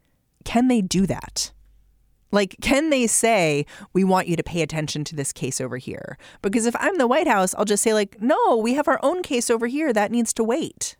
Can 0.44 0.68
they 0.68 0.82
do 0.82 1.06
that? 1.06 1.52
Like, 2.32 2.56
can 2.60 2.90
they 2.90 3.06
say, 3.06 3.66
we 3.92 4.04
want 4.04 4.28
you 4.28 4.37
to 4.37 4.42
pay 4.42 4.62
attention 4.62 5.04
to 5.04 5.16
this 5.16 5.32
case 5.32 5.60
over 5.60 5.78
here? 5.78 6.16
Because 6.42 6.66
if 6.66 6.76
I'm 6.78 6.96
the 6.99 7.06
White 7.06 7.26
House, 7.26 7.54
I'll 7.54 7.64
just 7.64 7.82
say, 7.82 7.92
like, 7.94 8.20
no, 8.20 8.56
we 8.56 8.75
have 8.75 8.88
our 8.88 9.00
own 9.02 9.22
case 9.22 9.50
over 9.50 9.66
here. 9.66 9.92
That 9.92 10.12
needs 10.12 10.32
to 10.34 10.44
wait. 10.44 10.96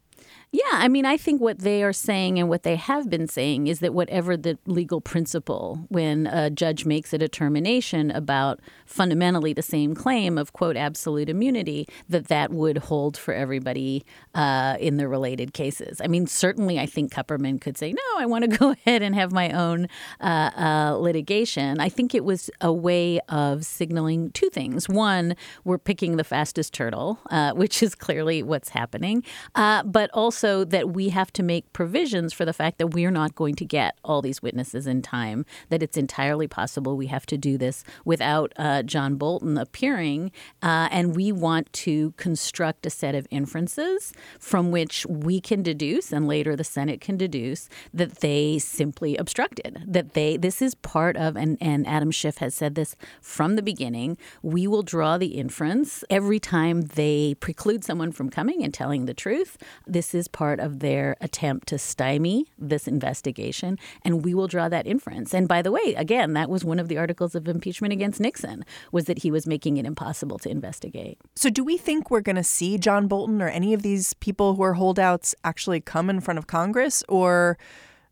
Yeah, 0.53 0.63
I 0.73 0.89
mean, 0.89 1.07
I 1.07 1.17
think 1.17 1.41
what 1.41 1.61
they 1.61 1.85
are 1.85 1.93
saying 1.93 2.41
and 2.41 2.49
what 2.49 2.65
they 2.65 2.75
have 2.75 3.09
been 3.09 3.29
saying 3.29 3.69
is 3.69 3.79
that 3.79 3.95
whatever 3.95 4.37
the 4.37 4.59
legal 4.67 5.01
principle, 5.01 5.87
when 5.91 6.27
a 6.27 6.51
judge 6.51 6.85
makes 6.85 7.13
a 7.13 7.19
determination 7.19 8.11
about 8.11 8.59
fundamentally 8.85 9.53
the 9.53 9.63
same 9.63 9.95
claim 9.95 10.37
of 10.37 10.53
quote 10.53 10.77
absolute 10.77 11.29
immunity, 11.29 11.87
that 12.09 12.27
that 12.27 12.51
would 12.51 12.79
hold 12.79 13.17
for 13.17 13.33
everybody 13.33 14.05
uh, 14.35 14.77
in 14.81 14.97
the 14.97 15.07
related 15.07 15.55
cases. 15.55 16.01
I 16.03 16.09
mean, 16.09 16.27
certainly, 16.27 16.81
I 16.81 16.87
think 16.87 17.13
Kupperman 17.13 17.61
could 17.61 17.79
say, 17.79 17.93
no, 17.93 18.19
I 18.19 18.27
want 18.27 18.51
to 18.51 18.59
go 18.59 18.71
ahead 18.71 19.03
and 19.03 19.15
have 19.15 19.31
my 19.31 19.51
own 19.51 19.87
uh, 20.21 20.51
uh, 20.57 20.97
litigation. 20.99 21.79
I 21.79 21.89
think 21.89 22.13
it 22.13 22.25
was 22.25 22.51
a 22.61 22.73
way 22.73 23.21
of 23.29 23.65
signaling 23.65 24.33
two 24.33 24.51
things. 24.51 24.89
One, 24.89 25.37
we're 25.63 25.79
picking 25.79 26.17
the 26.17 26.25
fastest 26.25 26.75
turtle, 26.75 27.21
uh, 27.31 27.53
which 27.53 27.85
is 27.85 27.95
clearly 27.95 28.43
what's 28.43 28.71
happening, 28.71 29.23
uh, 29.55 29.85
but 29.85 30.11
also 30.13 30.40
also 30.41 30.65
that 30.65 30.91
we 30.91 31.11
have 31.11 31.31
to 31.31 31.43
make 31.43 31.71
provisions 31.75 32.33
for 32.33 32.47
the 32.47 32.53
fact 32.53 32.79
that 32.79 32.89
we're 32.89 33.11
not 33.11 33.35
going 33.35 33.55
to 33.55 33.65
get 33.65 33.99
all 34.03 34.23
these 34.23 34.41
witnesses 34.41 34.87
in 34.87 35.03
time, 35.03 35.45
that 35.69 35.83
it's 35.83 35.99
entirely 35.99 36.49
possible 36.49 36.97
we 36.97 37.09
have 37.09 37.27
to 37.27 37.37
do 37.37 37.59
this 37.59 37.85
without 38.07 38.51
uh, 38.57 38.83
John 38.83 39.17
Bolton 39.17 39.59
appearing. 39.59 40.33
Uh, 40.63 40.89
and 40.91 41.15
we 41.15 41.31
want 41.31 41.71
to 41.75 42.13
construct 42.13 42.87
a 42.87 42.91
set 42.91 43.15
of 43.15 43.27
inferences 43.31 44.15
from 44.39 44.71
which 44.71 45.05
we 45.07 45.43
can 45.43 45.63
deduce, 45.63 46.11
and 46.11 46.27
later 46.27 46.57
the 46.57 46.65
Senate 46.65 47.03
can 47.03 47.19
deduce, 47.19 47.69
that 47.93 48.21
they 48.21 48.59
simply 48.59 49.17
obstructed, 49.19 49.85
that 49.87 50.15
they, 50.15 50.39
this 50.39 50.63
is 50.63 50.75
part 50.75 51.19
of, 51.19 51.37
and, 51.37 51.59
and 51.61 51.87
Adam 51.87 52.11
Schiff 52.11 52.39
has 52.39 52.55
said 52.55 52.77
this 52.77 52.97
from 53.21 53.57
the 53.57 53.63
beginning, 53.63 54.17
we 54.43 54.67
will 54.67 54.83
draw 54.83 55.19
the 55.19 55.39
inference 55.39 56.03
every 56.09 56.41
time 56.41 56.81
they 56.81 57.35
preclude 57.41 57.85
someone 57.85 58.11
from 58.11 58.31
coming 58.31 58.65
and 58.65 58.73
telling 58.73 59.05
the 59.05 59.13
truth. 59.13 59.59
This 59.87 60.15
is 60.15 60.30
part 60.33 60.61
of 60.61 60.81
their 60.81 61.17
attempt 61.21 61.69
to 61.69 61.79
stymie 61.79 62.47
this 62.59 62.87
investigation, 62.87 63.79
and 64.05 64.25
we 64.25 64.35
will 64.35 64.47
draw 64.47 64.69
that 64.69 64.87
inference. 64.87 65.35
And 65.35 65.49
by 65.49 65.63
the 65.63 65.73
way, 65.73 65.95
again, 65.97 66.33
that 66.35 66.51
was 66.51 66.65
one 66.65 66.79
of 66.79 66.89
the 66.89 66.99
articles 66.99 67.35
of 67.35 67.49
impeachment 67.49 67.93
against 67.93 68.21
Nixon 68.21 68.65
was 68.93 69.07
that 69.07 69.19
he 69.19 69.31
was 69.31 69.47
making 69.47 69.77
it 69.77 69.87
impossible 69.87 70.39
to 70.39 70.51
investigate. 70.51 71.19
So 71.37 71.51
do 71.51 71.65
we 71.65 71.77
think 71.77 72.11
we're 72.11 72.21
going 72.21 72.37
to 72.37 72.45
see 72.45 72.79
John 72.79 73.09
Bolton 73.09 73.41
or 73.43 73.49
any 73.49 73.75
of 73.75 73.83
these 73.83 74.15
people 74.15 74.55
who 74.55 74.63
are 74.63 74.75
holdouts 74.75 75.35
actually 75.45 75.81
come 75.81 76.11
in 76.11 76.21
front 76.21 76.39
of 76.39 76.47
Congress 76.47 77.03
or 77.09 77.59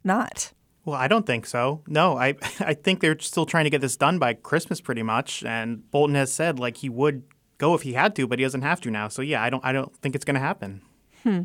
not? 0.04 0.52
Well, 0.84 0.96
I 0.96 1.06
don't 1.06 1.26
think 1.26 1.44
so. 1.44 1.82
No, 1.87 2.16
I 2.16 2.28
I 2.60 2.75
think 2.75 3.00
they're 3.00 3.18
still 3.18 3.46
trying 3.46 3.64
to 3.64 3.70
get 3.70 3.80
this 3.80 3.96
done 3.96 4.18
by 4.18 4.34
Christmas 4.34 4.80
pretty 4.80 5.02
much 5.02 5.44
and 5.44 5.88
Bolton 5.90 6.14
has 6.14 6.32
said 6.32 6.58
like 6.58 6.78
he 6.78 6.88
would 6.88 7.25
go 7.58 7.75
if 7.75 7.82
he 7.82 7.92
had 7.92 8.16
to, 8.16 8.26
but 8.26 8.38
he 8.38 8.44
doesn't 8.44 8.62
have 8.62 8.80
to 8.82 8.90
now. 8.90 9.08
So 9.08 9.20
yeah, 9.20 9.42
I 9.42 9.50
don't 9.50 9.64
I 9.64 9.72
don't 9.72 9.94
think 9.98 10.14
it's 10.14 10.25
going 10.25 10.37
to 10.37 10.40
happen. 10.40 10.82
Hmm. 11.22 11.42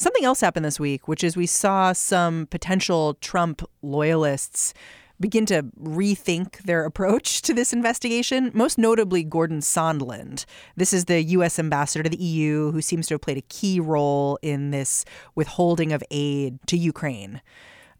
Something 0.00 0.24
else 0.24 0.40
happened 0.40 0.64
this 0.64 0.80
week, 0.80 1.08
which 1.08 1.22
is 1.22 1.36
we 1.36 1.44
saw 1.44 1.92
some 1.92 2.46
potential 2.46 3.18
Trump 3.20 3.60
loyalists 3.82 4.72
begin 5.20 5.44
to 5.44 5.64
rethink 5.78 6.62
their 6.62 6.84
approach 6.86 7.42
to 7.42 7.52
this 7.52 7.74
investigation, 7.74 8.50
most 8.54 8.78
notably 8.78 9.22
Gordon 9.22 9.60
Sondland. 9.60 10.46
This 10.74 10.94
is 10.94 11.04
the 11.04 11.22
U.S. 11.22 11.58
ambassador 11.58 12.02
to 12.02 12.08
the 12.08 12.16
EU 12.16 12.72
who 12.72 12.80
seems 12.80 13.08
to 13.08 13.14
have 13.14 13.20
played 13.20 13.36
a 13.36 13.42
key 13.42 13.78
role 13.78 14.38
in 14.40 14.70
this 14.70 15.04
withholding 15.34 15.92
of 15.92 16.02
aid 16.10 16.58
to 16.68 16.78
Ukraine. 16.78 17.42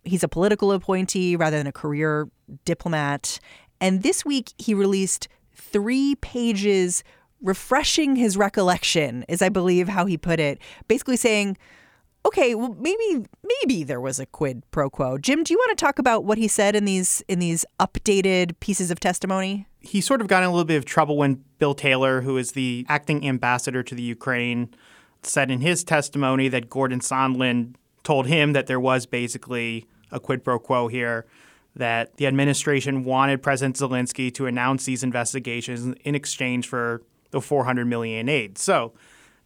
He's 0.03 0.25
a 0.25 0.29
political 0.29 0.73
appointee 0.73 1.37
rather 1.37 1.59
than 1.59 1.67
a 1.67 1.71
career 1.71 2.31
diplomat. 2.65 3.41
And 3.79 4.03
this 4.03 4.25
week 4.25 4.55
he 4.57 4.73
released 4.73 5.29
three 5.53 6.15
pages 6.15 7.05
refreshing 7.43 8.17
his 8.17 8.39
recollection, 8.39 9.27
is 9.29 9.43
I 9.43 9.51
believe 9.51 9.89
how 9.89 10.07
he 10.07 10.17
put 10.17 10.41
it, 10.41 10.61
basically 10.89 11.17
saying, 11.17 11.59
okay, 12.25 12.55
well 12.55 12.77
maybe 12.79 13.27
maybe 13.45 13.85
there 13.85 14.01
was 14.01 14.21
a 14.21 14.27
quid 14.27 14.63
pro 14.71 14.91
quo. 14.91 15.19
Jim, 15.19 15.43
do 15.43 15.53
you 15.53 15.59
want 15.59 15.77
to 15.77 15.85
talk 15.85 15.99
about 15.99 16.25
what 16.25 16.39
he 16.39 16.49
said 16.49 16.77
in 16.77 16.85
these 16.85 17.23
in 17.29 17.39
these 17.39 17.65
updated 17.79 18.59
pieces 18.61 18.91
of 18.91 19.01
testimony? 19.01 19.67
He 19.81 20.01
sort 20.01 20.21
of 20.21 20.29
got 20.29 20.43
in 20.43 20.49
a 20.49 20.53
little 20.53 20.65
bit 20.65 20.77
of 20.77 20.85
trouble 20.85 21.17
when 21.17 21.43
Bill 21.59 21.75
Taylor, 21.75 22.21
who 22.21 22.37
is 22.37 22.53
the 22.53 22.85
acting 22.89 23.27
ambassador 23.27 23.83
to 23.83 23.95
the 23.95 24.03
Ukraine, 24.03 24.75
said 25.23 25.51
in 25.51 25.61
his 25.61 25.85
testimony 25.85 26.49
that 26.49 26.69
Gordon 26.69 27.01
Sondland 27.01 27.75
told 28.03 28.27
him 28.27 28.53
that 28.53 28.67
there 28.67 28.81
was 28.81 29.07
basically 29.07 29.87
a 30.11 30.21
quid 30.21 30.45
pro 30.45 30.59
quo 30.59 30.89
here, 30.89 31.27
that 31.75 32.17
the 32.17 32.27
administration 32.27 33.05
wanted 33.05 33.43
President 33.43 33.77
Zelensky 33.77 34.33
to 34.35 34.47
announce 34.47 34.85
these 34.85 35.03
investigations 35.03 35.95
in 36.05 36.15
exchange 36.15 36.67
for 36.67 37.03
the 37.31 37.41
400 37.41 37.87
million 37.87 38.29
aid. 38.29 38.59
So 38.59 38.93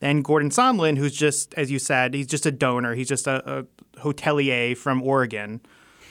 and 0.01 0.25
Gordon 0.25 0.51
Sondland, 0.51 0.99
who's 0.99 1.15
just, 1.17 1.55
as 1.55 1.71
you 1.71 1.79
said, 1.79 2.15
he's 2.15 2.27
just 2.27 2.47
a 2.47 2.53
donor. 2.53 2.95
He's 2.95 3.09
just 3.09 3.27
a, 3.27 3.61
a 3.61 3.65
hotelier 4.01 4.77
from 4.77 5.03
Oregon. 5.03 5.61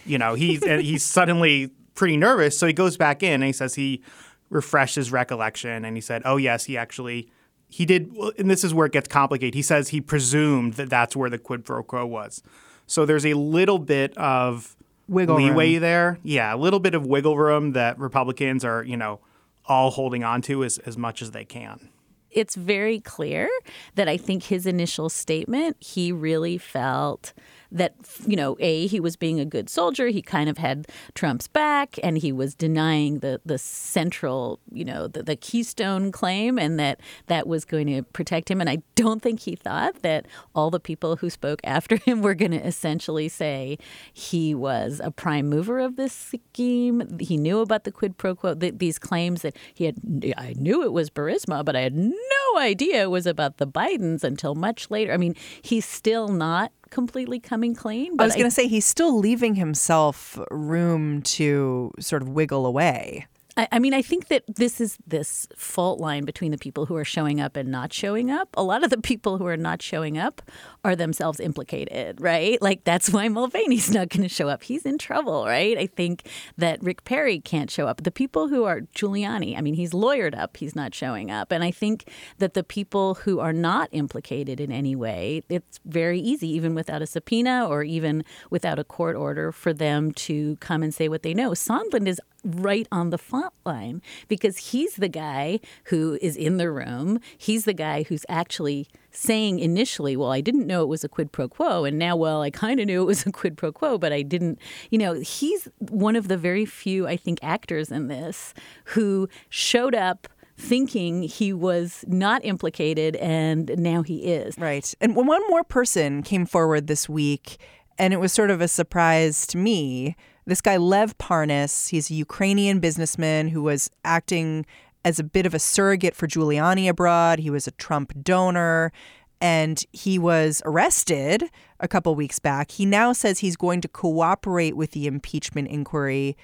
You 0.06 0.18
know, 0.18 0.34
he's 0.34 0.64
he's 0.64 1.04
suddenly 1.18 1.72
pretty 1.96 2.18
nervous, 2.18 2.58
so 2.58 2.68
he 2.68 2.74
goes 2.74 2.98
back 2.98 3.24
in 3.24 3.34
and 3.36 3.44
he 3.44 3.54
says 3.54 3.76
he 3.76 4.02
refreshed 4.50 4.96
his 4.96 5.12
recollection, 5.12 5.86
and 5.86 5.96
he 5.96 6.02
said, 6.02 6.22
"Oh 6.26 6.38
yes, 6.38 6.66
he 6.66 6.78
actually." 6.78 7.30
He 7.70 7.88
did, 7.88 8.16
and 8.38 8.52
this 8.52 8.64
is 8.64 8.72
where 8.72 8.86
it 8.86 8.92
gets 8.92 9.08
complicated. 9.08 9.56
He 9.56 9.64
says 9.64 9.90
he 9.90 10.00
presumed 10.00 10.74
that 10.74 10.92
that's 10.92 11.16
where 11.16 11.28
the 11.28 11.40
quid 11.40 11.66
pro 11.66 11.82
quo 11.82 12.06
was. 12.06 12.44
So 12.86 13.04
there's 13.04 13.26
a 13.26 13.34
little 13.34 13.80
bit 13.80 14.16
of 14.16 14.76
wiggle 15.08 15.38
leeway 15.38 15.74
room. 15.74 15.82
there. 15.82 16.20
Yeah, 16.22 16.54
a 16.54 16.58
little 16.58 16.80
bit 16.80 16.94
of 16.94 17.08
wiggle 17.08 17.36
room 17.36 17.72
that 17.72 17.98
Republicans 17.98 18.64
are, 18.64 18.84
you 18.84 18.96
know, 18.96 19.22
all 19.66 19.90
holding 19.90 20.24
on 20.24 20.44
to 20.44 20.64
as, 20.64 20.78
as 20.80 21.00
much 21.00 21.24
as 21.24 21.32
they 21.32 21.46
can 21.46 21.90
it's 22.34 22.56
very 22.56 23.00
clear 23.00 23.50
that 23.96 24.08
I 24.08 24.18
think 24.18 24.44
his 24.44 24.66
initial 24.66 25.10
statement, 25.10 25.78
he 25.80 26.12
really 26.12 26.58
felt 26.58 27.34
that 27.74 27.96
you 28.26 28.36
know 28.36 28.56
a 28.60 28.88
he 28.88 29.00
was 29.00 29.16
being 29.16 29.40
a 29.40 29.46
good 29.46 29.70
soldier. 29.70 30.08
He 30.08 30.22
kind 30.22 30.50
of 30.50 30.58
had 30.58 30.88
trump's 31.16 31.48
back 31.48 31.98
and 32.04 32.18
he 32.18 32.32
was 32.32 32.56
denying 32.56 33.20
the 33.20 33.42
the 33.46 33.58
central 33.58 34.60
you 34.72 34.86
know 34.86 35.08
the, 35.08 35.24
the 35.24 35.36
keystone 35.36 36.12
claim 36.12 36.58
and 36.58 36.80
that 36.80 37.00
that 37.28 37.48
was 37.48 37.66
going 37.66 37.88
to 37.88 38.04
protect 38.04 38.50
him. 38.50 38.62
And 38.62 38.70
i 38.70 38.78
don't 38.96 39.22
think 39.22 39.42
he 39.42 39.56
thought 39.56 40.02
that 40.04 40.28
all 40.54 40.70
the 40.70 40.80
people 40.80 41.18
who 41.18 41.30
spoke 41.30 41.60
after 41.64 41.96
him 42.06 42.22
were 42.22 42.36
going 42.36 42.52
to 42.52 42.66
essentially 42.66 43.28
say 43.28 43.78
he 44.14 44.54
was 44.54 45.02
a 45.04 45.12
prime 45.12 45.50
mover 45.50 45.80
of 45.80 45.96
this 45.96 46.14
scheme. 46.14 47.20
He 47.20 47.38
knew 47.38 47.60
about 47.60 47.84
the 47.84 47.92
quid 47.92 48.18
pro 48.18 48.36
quo. 48.36 48.54
The, 48.54 48.70
these 48.70 49.00
claims 49.00 49.42
that 49.42 49.58
he 49.74 49.86
had 49.86 49.98
i 50.38 50.54
knew 50.58 50.84
it 50.84 50.94
was 50.94 51.10
burisma 51.10 51.66
but 51.66 51.76
i 51.76 51.82
had 51.82 51.96
no 51.96 52.60
idea 52.60 53.04
it 53.04 53.10
was 53.10 53.26
about 53.26 53.58
the 53.58 53.68
bidens 53.68 54.24
until 54.24 54.54
much 54.54 54.92
later. 54.92 55.12
I 55.12 55.18
mean 55.18 55.36
he's 55.62 55.86
still 55.86 56.28
not 56.28 56.72
completely 56.94 57.40
coming 57.40 57.74
clean. 57.74 58.16
I 58.20 58.26
was 58.26 58.36
going 58.36 58.46
to 58.46 58.52
say 58.52 58.68
he's 58.68 58.86
still 58.86 59.18
leaving 59.18 59.56
himself 59.56 60.38
room 60.52 61.24
to 61.24 61.92
sort 62.00 62.22
of 62.22 62.30
wiggle 62.30 62.66
away. 62.66 63.26
I, 63.56 63.68
I 63.74 63.80
mean, 63.80 63.94
I 63.94 64.02
think 64.02 64.28
that 64.30 64.44
this 64.48 64.82
is 64.82 64.98
this 65.06 65.48
fault 65.56 66.00
line 66.00 66.26
between 66.26 66.52
the 66.52 66.58
people 66.58 66.86
who 66.86 66.96
are 66.96 67.06
showing 67.06 67.40
up 67.40 67.56
and 67.56 67.70
not 67.70 67.94
showing 67.94 68.32
up. 68.32 68.50
A 68.56 68.64
lot 68.64 68.84
of 68.84 68.90
the 68.90 68.98
people 68.98 69.38
who 69.38 69.46
are 69.46 69.58
not 69.58 69.82
showing 69.82 70.18
up 70.18 70.42
are 70.84 70.96
themselves 70.96 71.40
implicated, 71.40 72.20
right? 72.20 72.62
Like 72.62 72.84
that's 72.84 73.12
why 73.12 73.28
Mulvaney's 73.30 73.92
not 73.92 74.10
going 74.10 74.24
to 74.24 74.30
show 74.30 74.50
up. 74.50 74.64
He's 74.64 74.86
in 74.86 74.98
trouble, 74.98 75.46
right? 75.46 75.78
I 75.78 75.86
think 75.86 76.28
that 76.58 76.82
Rick 76.82 77.04
Perry 77.04 77.40
can't 77.40 77.70
show 77.70 77.88
up. 77.88 78.04
The 78.04 78.12
people 78.12 78.48
who 78.48 78.64
are 78.64 78.82
Giuliani, 78.96 79.58
I 79.58 79.62
mean, 79.62 79.76
he's 79.76 79.92
lawyered 79.92 80.38
up. 80.38 80.58
He's 80.58 80.76
not 80.76 80.96
showing 80.96 81.30
up. 81.30 81.52
And 81.52 81.64
I 81.64 81.72
think 81.72 82.10
that 82.40 82.56
the 82.56 82.64
people 82.64 83.16
who 83.16 83.40
are 83.40 83.54
not 83.54 83.90
implicated 83.92 84.60
in 84.60 84.72
any 84.72 84.96
way, 84.96 85.44
it's 85.50 85.80
very 85.86 86.20
easy, 86.20 86.48
even 86.50 86.74
without 86.74 87.02
a 87.02 87.08
subpoena 87.08 87.68
or 87.68 87.84
even 87.84 88.24
without 88.50 88.80
a 88.80 88.84
court 88.84 89.16
order, 89.16 89.52
for 89.52 89.74
them 89.74 90.12
to 90.12 90.56
come 90.58 90.82
and 90.82 90.94
say 90.94 91.08
what 91.08 91.22
they 91.22 91.34
know. 91.34 91.52
Sondland 91.52 92.08
is 92.08 92.20
right 92.44 92.88
on 92.92 93.10
the 93.10 93.18
fault 93.18 93.54
line 93.66 94.02
because 94.28 94.58
he's 94.58 94.96
the 94.96 95.08
guy 95.08 95.60
who 95.86 96.18
is 96.22 96.36
in 96.36 96.58
the 96.58 96.70
room. 96.72 97.20
He's 97.38 97.66
the 97.66 97.74
guy 97.74 98.04
who's 98.04 98.26
actually 98.28 98.88
saying 99.12 99.60
initially, 99.60 100.18
well, 100.18 100.32
I 100.32 100.42
didn't 100.42 100.68
know 100.68 100.84
it 100.84 100.88
was 100.88 101.04
a 101.04 101.10
quid 101.10 101.32
pro 101.32 101.48
quo. 101.48 101.86
And 101.86 101.98
now, 101.98 102.16
well, 102.16 102.42
I 102.42 102.50
kind 102.50 102.80
of 102.80 102.88
knew 102.88 103.02
it 103.02 103.06
was 103.06 103.26
a 103.26 103.32
quid 103.32 103.58
pro 103.58 103.72
quo, 103.72 103.98
but 103.98 104.12
I 104.12 104.22
didn't. 104.22 104.60
You 104.90 104.98
know, 104.98 105.14
he's 105.14 105.68
one 105.80 106.16
of 106.16 106.28
the 106.28 106.38
very 106.38 106.66
few, 106.66 107.08
I 107.08 107.16
think, 107.16 107.40
actors 107.42 107.92
in 107.92 108.08
this 108.08 108.54
who 108.86 109.30
showed 109.50 109.96
up 109.96 110.28
thinking 110.56 111.24
he 111.24 111.52
was 111.52 112.06
not 112.08 112.44
implicated 112.46 113.16
and 113.18 113.74
now 113.78 114.04
he 114.04 114.26
is. 114.26 114.58
Right. 114.58 114.94
And 115.02 115.16
one 115.16 115.42
more 115.50 115.64
person 115.64 116.24
came 116.24 116.46
forward 116.46 116.88
this 116.88 117.10
week, 117.10 117.58
and 117.98 118.14
it 118.14 118.18
was 118.18 118.34
sort 118.34 118.50
of 118.52 118.62
a 118.62 118.68
surprise 118.68 119.48
to 119.48 119.58
me. 119.58 120.16
This 120.46 120.62
guy, 120.62 120.78
Lev 120.78 121.18
Parnas, 121.18 121.90
he's 121.90 122.12
a 122.12 122.16
Ukrainian 122.16 122.80
businessman 122.80 123.48
who 123.48 123.64
was 123.64 123.90
acting 124.04 124.66
as 125.06 125.20
a 125.20 125.24
bit 125.24 125.46
of 125.46 125.54
a 125.54 125.60
surrogate 125.60 126.16
for 126.16 126.28
Giuliani 126.28 126.90
abroad. 126.90 127.40
He 127.40 127.50
was 127.50 127.68
a 127.68 127.72
Trump 127.72 128.14
donor 128.22 128.92
and 129.40 129.84
he 129.92 130.18
was 130.18 130.62
arrested 130.66 131.50
a 131.80 131.88
couple 131.88 132.16
weeks 132.16 132.40
back. 132.40 132.72
He 132.72 132.86
now 132.86 133.12
says 133.12 133.40
he's 133.40 133.58
going 133.58 133.82
to 133.82 133.88
cooperate 133.88 134.78
with 134.78 134.92
the 134.92 135.06
impeachment 135.06 135.68
inquiry. 135.68 136.38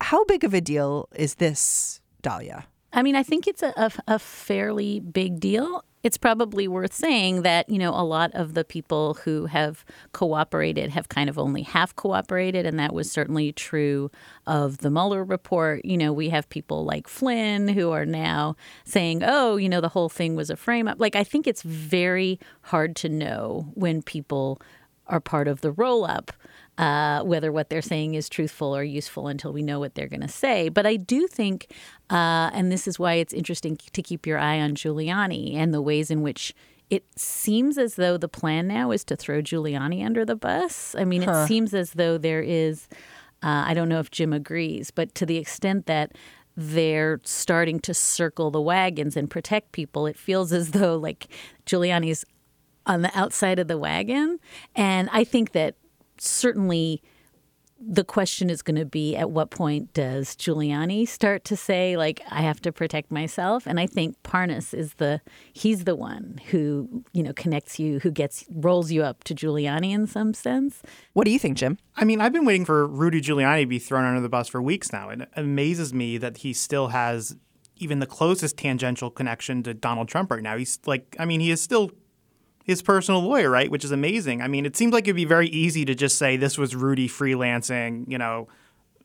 How 0.00 0.24
big 0.24 0.42
of 0.42 0.52
a 0.52 0.60
deal 0.60 1.08
is 1.14 1.36
this, 1.36 2.00
Dahlia? 2.22 2.66
I 2.92 3.02
mean, 3.02 3.14
I 3.14 3.22
think 3.22 3.46
it's 3.46 3.62
a, 3.62 3.72
a, 3.76 3.92
a, 4.08 4.18
fairly 4.18 4.98
big 4.98 5.38
deal. 5.38 5.84
It's 6.02 6.16
probably 6.16 6.66
worth 6.66 6.94
saying 6.94 7.42
that, 7.42 7.68
you 7.68 7.78
know, 7.78 7.90
a 7.90 8.04
lot 8.04 8.30
of 8.34 8.54
the 8.54 8.64
people 8.64 9.14
who 9.24 9.46
have 9.46 9.84
cooperated 10.12 10.90
have 10.90 11.08
kind 11.08 11.28
of 11.28 11.38
only 11.38 11.62
half 11.62 11.94
cooperated. 11.94 12.64
And 12.64 12.78
that 12.78 12.94
was 12.94 13.10
certainly 13.10 13.52
true 13.52 14.10
of 14.46 14.78
the 14.78 14.90
Mueller 14.90 15.22
report. 15.22 15.84
You 15.84 15.98
know, 15.98 16.12
we 16.12 16.30
have 16.30 16.48
people 16.48 16.84
like 16.84 17.06
Flynn 17.06 17.68
who 17.68 17.90
are 17.90 18.06
now 18.06 18.56
saying, 18.84 19.22
oh, 19.24 19.56
you 19.56 19.68
know, 19.68 19.80
the 19.80 19.88
whole 19.88 20.08
thing 20.08 20.36
was 20.36 20.48
a 20.48 20.56
frame 20.56 20.88
up. 20.88 20.98
Like, 20.98 21.16
I 21.16 21.24
think 21.24 21.46
it's 21.46 21.62
very 21.62 22.40
hard 22.62 22.96
to 22.96 23.08
know 23.08 23.70
when 23.74 24.02
people 24.02 24.60
are 25.06 25.20
part 25.20 25.48
of 25.48 25.60
the 25.60 25.72
roll 25.72 26.04
up 26.04 26.32
uh, 26.80 27.22
whether 27.22 27.52
what 27.52 27.68
they're 27.68 27.82
saying 27.82 28.14
is 28.14 28.26
truthful 28.26 28.74
or 28.74 28.82
useful 28.82 29.28
until 29.28 29.52
we 29.52 29.62
know 29.62 29.78
what 29.78 29.94
they're 29.94 30.08
going 30.08 30.22
to 30.22 30.28
say. 30.28 30.70
But 30.70 30.86
I 30.86 30.96
do 30.96 31.26
think, 31.26 31.70
uh, 32.08 32.48
and 32.54 32.72
this 32.72 32.88
is 32.88 32.98
why 32.98 33.14
it's 33.14 33.34
interesting 33.34 33.76
to 33.76 34.02
keep 34.02 34.26
your 34.26 34.38
eye 34.38 34.58
on 34.58 34.74
Giuliani 34.74 35.56
and 35.56 35.74
the 35.74 35.82
ways 35.82 36.10
in 36.10 36.22
which 36.22 36.54
it 36.88 37.04
seems 37.16 37.76
as 37.76 37.96
though 37.96 38.16
the 38.16 38.28
plan 38.28 38.66
now 38.66 38.92
is 38.92 39.04
to 39.04 39.14
throw 39.16 39.42
Giuliani 39.42 40.02
under 40.02 40.24
the 40.24 40.34
bus. 40.34 40.96
I 40.98 41.04
mean, 41.04 41.20
huh. 41.20 41.32
it 41.32 41.48
seems 41.48 41.74
as 41.74 41.92
though 41.92 42.16
there 42.16 42.40
is. 42.40 42.88
Uh, 43.42 43.64
I 43.68 43.74
don't 43.74 43.88
know 43.88 44.00
if 44.00 44.10
Jim 44.10 44.32
agrees, 44.32 44.90
but 44.90 45.14
to 45.16 45.26
the 45.26 45.36
extent 45.36 45.84
that 45.84 46.12
they're 46.56 47.20
starting 47.24 47.78
to 47.80 47.94
circle 47.94 48.50
the 48.50 48.60
wagons 48.60 49.16
and 49.18 49.28
protect 49.30 49.72
people, 49.72 50.06
it 50.06 50.16
feels 50.16 50.50
as 50.50 50.70
though 50.70 50.96
like 50.96 51.28
Giuliani's 51.66 52.24
on 52.86 53.02
the 53.02 53.18
outside 53.18 53.58
of 53.58 53.68
the 53.68 53.78
wagon. 53.78 54.38
And 54.74 55.10
I 55.12 55.24
think 55.24 55.52
that 55.52 55.76
certainly 56.20 57.02
the 57.80 58.04
question 58.04 58.50
is 58.50 58.60
going 58.60 58.76
to 58.76 58.84
be 58.84 59.16
at 59.16 59.30
what 59.30 59.50
point 59.50 59.92
does 59.94 60.36
Giuliani 60.36 61.08
start 61.08 61.44
to 61.44 61.56
say 61.56 61.96
like 61.96 62.20
I 62.30 62.42
have 62.42 62.60
to 62.62 62.72
protect 62.72 63.10
myself 63.10 63.66
and 63.66 63.80
I 63.80 63.86
think 63.86 64.22
Parnas 64.22 64.74
is 64.74 64.94
the 64.94 65.22
he's 65.54 65.84
the 65.84 65.96
one 65.96 66.40
who 66.50 67.04
you 67.12 67.22
know 67.22 67.32
connects 67.32 67.78
you 67.78 67.98
who 68.00 68.10
gets 68.10 68.44
rolls 68.50 68.92
you 68.92 69.02
up 69.02 69.24
to 69.24 69.34
Giuliani 69.34 69.92
in 69.92 70.06
some 70.06 70.34
sense. 70.34 70.82
What 71.14 71.24
do 71.24 71.30
you 71.30 71.38
think, 71.38 71.56
Jim? 71.56 71.78
I 71.96 72.04
mean, 72.04 72.20
I've 72.20 72.34
been 72.34 72.44
waiting 72.44 72.66
for 72.66 72.86
Rudy 72.86 73.22
Giuliani 73.22 73.62
to 73.62 73.66
be 73.66 73.78
thrown 73.78 74.04
under 74.04 74.20
the 74.20 74.28
bus 74.28 74.48
for 74.48 74.60
weeks 74.60 74.92
now. 74.92 75.08
It 75.08 75.26
amazes 75.34 75.94
me 75.94 76.18
that 76.18 76.38
he 76.38 76.52
still 76.52 76.88
has 76.88 77.34
even 77.76 77.98
the 77.98 78.06
closest 78.06 78.58
tangential 78.58 79.10
connection 79.10 79.62
to 79.62 79.72
Donald 79.72 80.08
Trump 80.08 80.30
right 80.30 80.42
now. 80.42 80.58
He's 80.58 80.78
like 80.84 81.16
I 81.18 81.24
mean, 81.24 81.40
he 81.40 81.50
is 81.50 81.62
still 81.62 81.92
his 82.70 82.82
personal 82.82 83.20
lawyer, 83.20 83.50
right? 83.50 83.70
Which 83.70 83.84
is 83.84 83.90
amazing. 83.90 84.40
I 84.40 84.48
mean, 84.48 84.64
it 84.64 84.76
seems 84.76 84.92
like 84.92 85.04
it'd 85.04 85.16
be 85.16 85.24
very 85.24 85.48
easy 85.48 85.84
to 85.84 85.94
just 85.94 86.16
say 86.16 86.36
this 86.36 86.56
was 86.56 86.74
Rudy 86.74 87.08
freelancing, 87.08 88.10
you 88.10 88.16
know, 88.16 88.48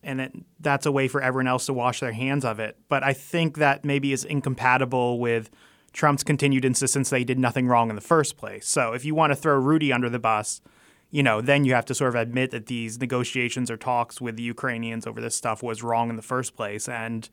and 0.04 0.20
that 0.20 0.32
that's 0.60 0.86
a 0.86 0.92
way 0.92 1.08
for 1.08 1.22
everyone 1.22 1.48
else 1.48 1.66
to 1.66 1.74
wash 1.74 2.00
their 2.00 2.14
hands 2.14 2.46
of 2.46 2.60
it. 2.60 2.78
But 2.88 3.04
I 3.04 3.14
think 3.14 3.58
that 3.58 3.84
maybe 3.84 4.14
is 4.14 4.24
incompatible 4.24 5.20
with 5.20 5.50
Trump's 5.94 6.24
continued 6.24 6.64
insistence 6.64 7.10
that 7.10 7.18
he 7.20 7.26
did 7.26 7.40
nothing 7.40 7.68
wrong 7.68 7.90
in 7.90 7.96
the 7.96 8.02
first 8.02 8.38
place. 8.38 8.68
So 8.68 8.94
if 8.94 9.04
you 9.04 9.16
want 9.16 9.32
to 9.32 9.36
throw 9.36 9.56
Rudy 9.56 9.92
under 9.92 10.10
the 10.10 10.20
bus, 10.20 10.62
you 11.10 11.24
know, 11.24 11.42
then 11.42 11.66
you 11.66 11.74
have 11.74 11.86
to 11.86 11.96
sort 11.96 12.10
of 12.10 12.16
admit 12.16 12.52
that 12.52 12.68
these 12.68 13.00
negotiations 13.00 13.72
or 13.72 13.78
talks 13.78 14.22
with 14.22 14.36
the 14.36 14.44
Ukrainians 14.44 15.08
over 15.08 15.20
this 15.22 15.36
stuff 15.36 15.64
was 15.64 15.82
wrong 15.82 16.10
in 16.10 16.18
the 16.18 16.22
first 16.22 16.56
place. 16.56 16.88
And, 16.88 17.28